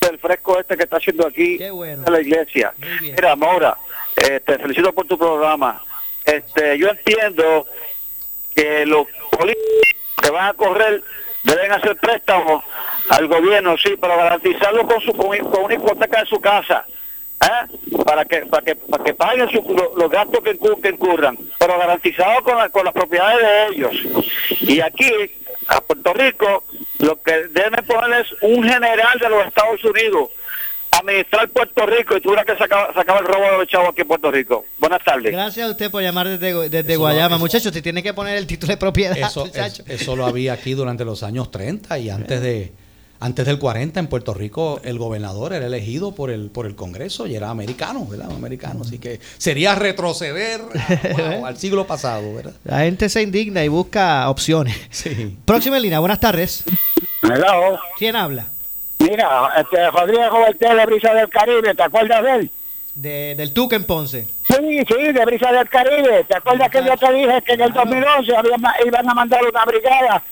del 0.00 0.18
fresco 0.18 0.58
este 0.58 0.76
que 0.76 0.84
está 0.84 0.96
haciendo 0.96 1.26
aquí 1.26 1.58
en 1.60 2.04
la 2.04 2.20
iglesia. 2.20 2.72
Mira, 3.00 3.36
Mora, 3.36 3.76
eh, 4.16 4.40
te 4.40 4.58
felicito 4.58 4.92
por 4.92 5.06
tu 5.06 5.18
programa. 5.18 5.82
Este, 6.24 6.78
yo 6.78 6.88
entiendo 6.88 7.66
que 8.54 8.86
los 8.86 9.06
políticos 9.30 9.64
que 10.22 10.30
van 10.30 10.48
a 10.50 10.54
correr 10.54 11.02
deben 11.42 11.72
hacer 11.72 11.96
préstamos 11.96 12.64
al 13.10 13.26
gobierno, 13.26 13.76
sí, 13.76 13.96
para 13.96 14.16
garantizarlo 14.16 14.86
con, 14.86 15.00
su, 15.00 15.12
con, 15.14 15.36
con 15.50 15.64
una 15.64 15.74
hipoteca 15.74 16.20
de 16.20 16.26
su 16.26 16.40
casa. 16.40 16.84
¿Eh? 17.42 18.02
Para 18.04 18.24
que 18.24 18.46
para 18.46 18.62
que 18.64 18.74
para 18.76 19.04
que 19.04 19.14
paguen 19.14 19.48
su- 19.50 19.62
lo- 19.74 19.94
los 19.96 20.10
gastos 20.10 20.40
que, 20.42 20.58
incur- 20.58 20.80
que 20.80 20.88
incurran, 20.90 21.38
pero 21.58 21.78
garantizado 21.78 22.42
con, 22.42 22.56
la- 22.58 22.68
con 22.70 22.84
las 22.84 22.94
propiedades 22.94 23.38
de 23.40 23.66
ellos. 23.76 23.92
Y 24.62 24.80
aquí, 24.80 25.10
a 25.68 25.80
Puerto 25.80 26.12
Rico, 26.14 26.64
lo 26.98 27.20
que 27.22 27.32
deben 27.48 27.84
poner 27.86 28.20
es 28.22 28.28
un 28.42 28.62
general 28.64 29.18
de 29.20 29.28
los 29.28 29.46
Estados 29.46 29.82
Unidos 29.84 30.30
a 30.90 30.98
administrar 31.00 31.48
Puerto 31.50 31.84
Rico 31.86 32.16
y 32.16 32.20
tú 32.22 32.30
verás 32.30 32.46
que 32.46 32.56
se 32.56 32.64
acaba, 32.64 32.92
se 32.94 33.00
acaba 33.00 33.20
el 33.20 33.26
robo 33.26 33.42
de 33.44 33.58
los 33.58 33.66
chavos 33.68 33.90
aquí 33.90 34.00
en 34.00 34.08
Puerto 34.08 34.30
Rico. 34.30 34.64
Buenas 34.78 35.04
tardes. 35.04 35.30
Gracias 35.32 35.68
a 35.68 35.70
usted 35.70 35.90
por 35.90 36.02
llamar 36.02 36.26
desde, 36.28 36.68
desde 36.70 36.96
Guayama. 36.96 37.36
lo- 37.36 37.40
Muchachos, 37.40 37.70
te 37.72 37.82
tiene 37.82 38.02
que 38.02 38.14
poner 38.14 38.36
el 38.38 38.46
título 38.46 38.72
de 38.72 38.78
propiedad. 38.78 39.16
Eso, 39.18 39.46
es- 39.54 39.82
eso 39.86 40.16
lo 40.16 40.24
había 40.26 40.54
aquí 40.54 40.72
durante 40.72 41.04
los 41.04 41.22
años 41.22 41.50
30 41.50 41.98
y 41.98 42.08
antes 42.08 42.40
de 42.40 42.72
antes 43.20 43.44
del 43.46 43.58
40 43.58 43.98
en 44.00 44.06
Puerto 44.06 44.32
Rico 44.34 44.80
el 44.84 44.98
gobernador 44.98 45.52
era 45.52 45.66
elegido 45.66 46.12
por 46.12 46.30
el 46.30 46.50
por 46.50 46.66
el 46.66 46.74
Congreso 46.76 47.26
y 47.26 47.34
era 47.34 47.50
americano, 47.50 48.06
¿verdad? 48.06 48.30
Americano, 48.30 48.82
así 48.82 48.98
que 48.98 49.20
sería 49.38 49.74
retroceder 49.74 50.60
a- 50.60 51.32
wow, 51.36 51.46
al 51.46 51.56
siglo 51.58 51.86
pasado, 51.86 52.34
¿verdad? 52.34 52.52
La 52.64 52.80
gente 52.80 53.08
se 53.08 53.22
indigna 53.22 53.64
y 53.64 53.68
busca 53.68 54.28
opciones. 54.30 54.76
Sí. 54.90 55.36
Próxima 55.44 55.78
línea, 55.78 55.98
buenas 55.98 56.20
tardes. 56.20 56.64
Hello. 57.22 57.78
¿Quién 57.98 58.14
habla? 58.16 58.46
Mira, 59.00 59.48
este 59.60 59.90
Rodrigo 59.90 60.40
Bertel 60.40 60.76
de 60.76 60.86
Brisa 60.86 61.14
del 61.14 61.28
Caribe, 61.28 61.74
¿te 61.74 61.82
acuerdas 61.82 62.22
de 62.22 62.34
él? 62.34 62.50
De, 62.94 63.34
del 63.36 63.52
Tuca 63.52 63.76
en 63.76 63.84
Ponce. 63.84 64.26
Sí, 64.58 64.80
sí, 64.88 65.12
de 65.12 65.24
Brisa 65.24 65.52
del 65.52 65.68
Caribe. 65.68 66.24
¿Te 66.24 66.36
acuerdas 66.36 66.70
que 66.70 66.84
yo 66.84 66.96
te 66.96 67.12
dije 67.12 67.42
que 67.42 67.52
en 67.52 67.60
el 67.60 67.72
2011 67.72 68.36
había 68.36 68.56
iban 68.84 69.08
a 69.08 69.14
mandar 69.14 69.40
una 69.46 69.64
brigada 69.64 70.22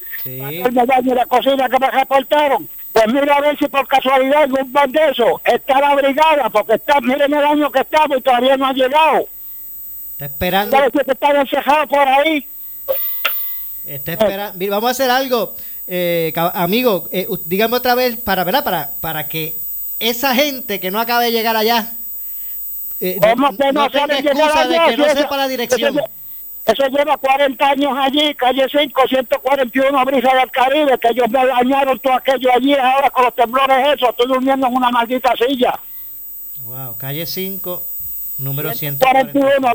para 0.62 0.86
daño 0.86 1.12
en 1.12 1.16
la 1.16 1.26
cocina 1.26 1.68
que 1.68 1.78
me 1.78 1.90
reportaron? 1.90 2.68
Pues 2.92 3.06
mira 3.12 3.36
a 3.36 3.40
ver 3.42 3.58
si 3.58 3.68
por 3.68 3.86
casualidad 3.86 4.50
un 4.50 4.72
par 4.72 4.88
de 4.88 5.10
eso 5.10 5.40
está 5.44 5.80
la 5.80 5.94
brigada, 5.94 6.48
porque 6.50 6.74
está, 6.74 7.00
miren 7.00 7.32
el 7.32 7.44
año 7.44 7.70
que 7.70 7.80
estamos 7.80 8.18
y 8.18 8.22
todavía 8.22 8.56
no 8.56 8.66
ha 8.66 8.72
llegado. 8.72 9.28
Está 10.12 10.24
esperando. 10.24 10.76
¿Sabes 10.76 10.92
que 10.92 11.12
están 11.12 11.36
encejados 11.36 11.88
por 11.88 12.08
ahí? 12.08 12.48
Está 13.86 14.12
esperando. 14.12 14.58
Mira, 14.58 14.70
vamos 14.70 14.88
a 14.88 14.90
hacer 14.92 15.10
algo, 15.10 15.54
eh, 15.86 16.32
amigo. 16.54 17.08
eh, 17.12 17.28
dígame 17.44 17.76
otra 17.76 17.94
vez 17.94 18.16
para, 18.16 18.44
¿verdad? 18.44 18.64
Para, 18.64 18.90
para 19.00 19.28
que 19.28 19.54
esa 20.00 20.34
gente 20.34 20.80
que 20.80 20.90
no 20.90 20.98
acaba 20.98 21.20
de 21.20 21.32
llegar 21.32 21.54
allá. 21.54 21.92
Eh, 23.00 23.18
¿Cómo 23.20 23.56
que 23.56 23.72
no 23.72 23.90
saben 23.90 24.26
excusa 24.26 24.66
de 24.66 24.74
que 24.90 24.96
no 24.96 25.06
eso- 25.06 25.16
sepa 25.16 25.36
la 25.36 25.48
dirección. 25.48 25.98
Eso, 25.98 26.06
eso 26.66 26.86
lleva 26.88 27.16
40 27.16 27.68
años 27.68 27.92
allí, 27.96 28.34
calle 28.34 28.66
5, 28.70 29.02
141 29.08 30.04
Brisa 30.04 30.34
del 30.34 30.50
Caribe, 30.50 30.98
que 30.98 31.08
ellos 31.08 31.30
me 31.30 31.46
dañaron 31.46 31.98
todo 32.00 32.14
aquello 32.14 32.50
allí, 32.52 32.74
ahora 32.74 33.10
con 33.10 33.24
los 33.24 33.34
temblores 33.34 33.76
eso, 33.94 34.10
estoy 34.10 34.26
durmiendo 34.26 34.66
en 34.66 34.74
una 34.74 34.90
maldita 34.90 35.32
silla. 35.36 35.78
Wow, 36.64 36.96
calle 36.98 37.24
5, 37.26 37.82
número 38.38 38.72
100. 38.74 38.98
41 38.98 39.68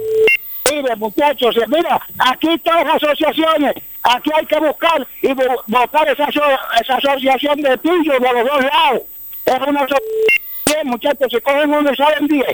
Caribe, 0.64 0.96
muchachos, 0.98 1.56
y 1.56 1.70
mira, 1.70 2.02
aquí 2.20 2.50
están 2.50 2.86
las 2.86 2.96
asociaciones, 3.02 3.74
aquí 4.04 4.30
hay 4.38 4.46
que 4.46 4.60
buscar 4.60 5.08
y 5.22 5.28
bu- 5.30 5.62
buscar 5.68 6.10
esa, 6.10 6.26
esa 6.28 6.96
asociación 6.96 7.62
de 7.62 7.78
pillos 7.78 8.20
de 8.20 8.34
los 8.34 8.46
dos 8.48 8.64
lados. 8.66 9.02
Es 9.46 9.56
una 9.68 9.80
asociación, 9.82 10.86
muchachos, 10.88 11.28
si 11.32 11.40
cogen 11.42 11.74
uno 11.74 11.90
y 11.92 11.96
salen 11.96 12.28
10. 12.28 12.46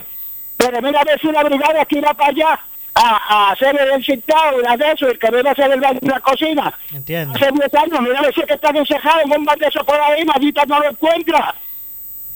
Pero 0.57 0.81
mira 0.81 1.01
a 1.01 1.03
ver 1.03 1.19
si 1.21 1.31
la 1.31 1.43
brigada 1.43 1.81
aquí 1.81 1.97
irá 1.99 2.13
para 2.13 2.29
allá 2.31 2.59
a, 2.95 3.17
a 3.49 3.51
hacer 3.51 3.79
el 3.79 3.91
encintado 3.91 4.59
y 4.59 4.63
la 4.63 4.75
de 4.75 4.91
eso, 4.91 5.09
y 5.09 5.17
que 5.17 5.29
viene 5.31 5.49
a 5.49 5.51
hacer 5.51 5.71
el 5.71 5.79
baño 5.79 5.99
en 6.01 6.07
la 6.09 6.19
cocina. 6.19 6.73
Entiendo. 6.93 7.33
Hace 7.35 7.51
10 7.51 7.73
años, 7.75 8.01
mira 8.01 8.19
a 8.19 8.21
ver 8.23 8.33
si 8.33 8.41
es 8.41 8.47
que 8.47 8.53
están 8.55 8.75
encejados, 8.75 9.23
un 9.37 9.45
bar 9.45 9.57
de 9.59 9.67
eso 9.67 9.83
por 9.85 9.99
ahí, 9.99 10.25
maldita 10.25 10.65
no 10.65 10.79
lo 10.79 10.89
encuentra. 10.89 11.53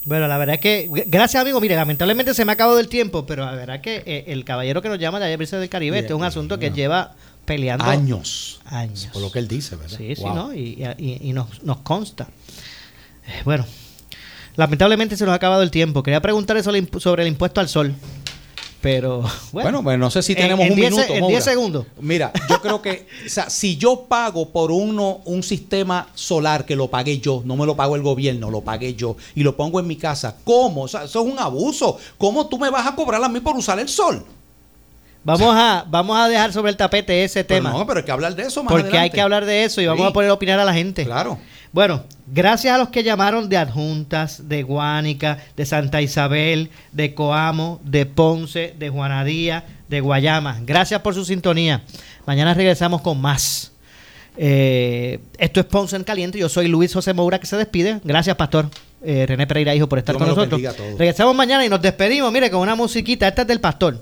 Bueno, 0.04 0.28
la 0.28 0.38
verdad 0.40 0.56
es 0.56 0.62
que, 0.62 0.88
gracias 1.08 1.42
amigo, 1.42 1.60
mire, 1.62 1.76
lamentablemente 1.76 2.34
se 2.34 2.44
me 2.46 2.52
ha 2.52 2.54
acabado 2.54 2.80
el 2.80 2.90
tiempo, 2.90 3.26
pero 3.26 3.46
la 3.46 3.52
verdad 3.54 3.76
es 3.78 3.82
que 3.84 4.04
eh, 4.06 4.24
el 4.28 4.46
caballero 4.46 4.82
que 4.82 4.90
nos 4.90 4.98
llama 5.00 5.20
de 5.20 5.36
Brisa 5.38 5.60
del 5.60 5.70
Caribe, 5.70 5.98
este 6.00 6.14
es 6.14 6.18
un 6.18 6.24
asunto 6.24 6.58
que 6.60 6.72
lleva 6.72 7.12
peleando 7.46 7.86
Años. 7.86 8.62
Años. 8.66 9.10
Por 9.14 9.22
lo 9.22 9.32
que 9.32 9.40
él 9.40 9.48
dice, 9.48 9.76
¿verdad? 9.76 9.98
Sí, 9.98 10.16
sí. 10.16 10.24
¿no? 10.24 10.54
Y, 10.54 10.84
y- 10.98 11.18
y 11.30 11.34
nos, 11.34 11.62
nos 11.64 11.78
consta. 11.78 12.28
Eh, 13.28 13.42
Bueno, 13.46 13.66
lamentablemente 14.56 15.18
se 15.18 15.26
nos 15.26 15.34
ha 15.34 15.36
acabado 15.36 15.62
el 15.64 15.72
tiempo. 15.72 16.04
Quería 16.04 16.22
preguntarle 16.22 16.64
sobre, 16.64 16.80
el 16.80 16.90
impu- 16.90 17.00
sobre 17.00 17.24
el 17.24 17.30
impuesto 17.30 17.60
al 17.62 17.70
sol. 17.70 17.94
Pero 18.82 19.24
Bueno, 19.52 19.84
pues 19.84 20.00
no 20.00 20.10
sé 20.10 20.24
si 20.24 20.32
En- 20.34 20.40
tenemos 20.40 20.66
en 20.66 20.72
un 20.72 20.76
10 20.80 20.92
minuto. 20.92 21.14
en 21.14 21.20
Moura. 21.20 21.32
10 21.34 21.44
segundos. 21.44 21.86
Mira, 22.00 22.32
yo 22.50 22.62
creo 22.62 22.82
que 22.82 23.08
o 23.26 23.30
sea, 23.30 23.50
si 23.50 23.78
yo 23.78 24.06
pago 24.10 24.50
por 24.50 24.72
uno 24.72 25.22
un 25.26 25.44
sistema 25.44 26.08
solar 26.16 26.66
que 26.66 26.76
lo 26.76 26.88
pagué 26.90 27.20
yo, 27.20 27.44
no 27.46 27.56
me 27.56 27.66
lo 27.68 27.76
pago 27.76 27.96
el 27.96 28.02
gobierno, 28.02 28.50
lo 28.50 28.62
pagué 28.62 28.96
yo 28.96 29.18
y 29.36 29.44
lo 29.44 29.56
pongo 29.56 29.80
en 29.80 29.86
mi 29.88 29.98
casa, 29.98 30.36
¿cómo? 30.44 30.84
O 30.84 30.88
sea, 30.88 31.04
eso 31.04 31.22
es 31.26 31.32
un 31.32 31.38
abuso. 31.38 31.98
¿Cómo 32.18 32.48
tú 32.48 32.58
me 32.58 32.70
vas 32.72 32.88
a 32.88 32.96
cobrar 32.96 33.24
a 33.24 33.30
mí 33.30 33.40
por 33.40 33.56
usar 33.56 33.80
el 33.80 33.88
sol? 33.88 34.26
Vamos 35.24 35.54
a, 35.56 35.86
vamos 35.88 36.18
a 36.18 36.28
dejar 36.28 36.52
sobre 36.52 36.72
el 36.72 36.78
tapete 36.78 37.24
ese 37.24 37.44
Pero 37.44 37.60
tema. 37.60 37.70
no, 37.78 37.86
pero 37.86 38.00
hay 38.00 38.06
que 38.06 38.12
hablar 38.12 38.36
de 38.36 38.42
eso 38.42 38.64
más 38.64 38.72
porque 38.74 38.98
hay 38.98 39.12
que 39.12 39.22
hablar 39.22 39.46
de 39.46 39.64
eso 39.66 39.80
y 39.80 39.86
vamos 39.86 40.02
Sí. 40.04 40.10
a 40.10 40.14
poner 40.14 40.32
a 40.32 40.34
opinar 40.34 40.60
a 40.60 40.66
la 40.66 40.74
gente. 40.74 41.06
Claro. 41.06 41.38
Bueno, 41.74 42.04
gracias 42.28 42.74
a 42.76 42.78
los 42.78 42.90
que 42.90 43.04
llamaron 43.04 43.48
de 43.48 43.56
Adjuntas, 43.58 44.50
de 44.50 44.62
Guánica, 44.64 45.38
de 45.56 45.66
Santa 45.66 46.02
Isabel, 46.02 46.70
de 46.92 47.14
Coamo, 47.14 47.80
de 47.86 48.06
Ponce, 48.06 48.76
de 48.78 48.90
Juanadía, 48.90 49.64
de 49.88 50.02
Guayama. 50.02 50.60
Gracias 50.66 51.00
por 51.02 51.14
su 51.14 51.24
sintonía. 51.24 51.82
Mañana 52.26 52.54
regresamos 52.54 53.02
con 53.02 53.22
más. 53.22 53.72
Eh, 54.38 55.20
esto 55.38 55.60
es 55.62 55.66
Ponce 55.66 55.96
en 55.96 56.04
Caliente. 56.04 56.38
Yo 56.40 56.50
soy 56.50 56.68
Luis 56.68 56.94
José 56.94 57.14
Moura 57.14 57.40
que 57.40 57.48
se 57.48 57.56
despide. 57.56 58.02
Gracias, 58.04 58.36
Pastor. 58.36 58.70
eh, 59.04 59.26
René 59.26 59.48
Pereira, 59.48 59.74
hijo, 59.74 59.88
por 59.88 60.00
estar 60.00 60.16
Dios 60.16 60.28
con 60.28 60.36
nosotros. 60.36 60.62
Regresamos 60.98 61.34
mañana 61.36 61.66
y 61.66 61.70
nos 61.70 61.82
despedimos, 61.82 62.32
mire, 62.34 62.52
con 62.52 62.60
una 62.60 62.76
musiquita. 62.76 63.28
Esta 63.28 63.44
es 63.44 63.48
del 63.48 63.62
Pastor. 63.62 63.98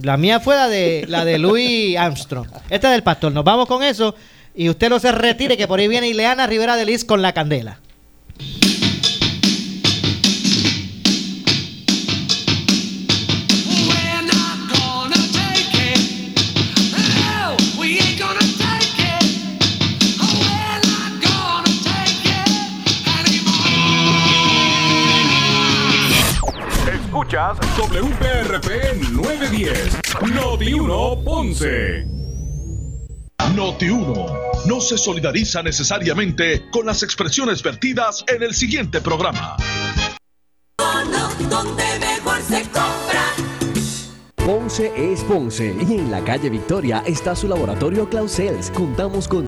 La 0.00 0.16
mía 0.16 0.40
fue 0.40 0.54
la 0.56 0.68
de, 0.68 1.04
la 1.08 1.24
de 1.24 1.38
Louis 1.38 1.96
Armstrong. 1.98 2.46
Esta 2.70 2.88
es 2.88 2.92
del 2.92 3.02
Pastor. 3.02 3.32
Nos 3.32 3.44
vamos 3.44 3.66
con 3.66 3.82
eso. 3.82 4.14
Y 4.54 4.68
usted 4.68 4.90
no 4.90 4.98
se 4.98 5.12
retire, 5.12 5.56
que 5.56 5.66
por 5.66 5.80
ahí 5.80 5.88
viene 5.88 6.08
Ileana 6.08 6.46
Rivera 6.46 6.76
de 6.76 6.84
Liz 6.84 7.04
con 7.04 7.22
la 7.22 7.32
candela. 7.32 7.80
Escuchas 26.92 27.56
WPRP 27.78 29.10
910, 29.12 29.98
Noti 30.34 30.72
1 30.74 31.24
Ponce. 31.24 32.21
Noti 33.50 33.88
1 33.88 34.26
no 34.66 34.80
se 34.80 34.96
solidariza 34.96 35.62
necesariamente 35.62 36.68
con 36.70 36.86
las 36.86 37.02
expresiones 37.02 37.62
vertidas 37.62 38.24
en 38.28 38.42
el 38.42 38.54
siguiente 38.54 39.00
programa. 39.00 39.56
donde 41.48 41.84
mejor 41.98 42.40
se 42.40 42.62
compra. 42.62 43.22
Ponce 44.44 44.92
es 44.96 45.22
Ponce 45.22 45.72
y 45.88 45.92
en 45.94 46.10
la 46.10 46.20
calle 46.24 46.50
Victoria 46.50 47.04
está 47.06 47.36
su 47.36 47.46
laboratorio 47.46 48.08
Clausels. 48.08 48.72
Contamos 48.72 49.28
con 49.28 49.40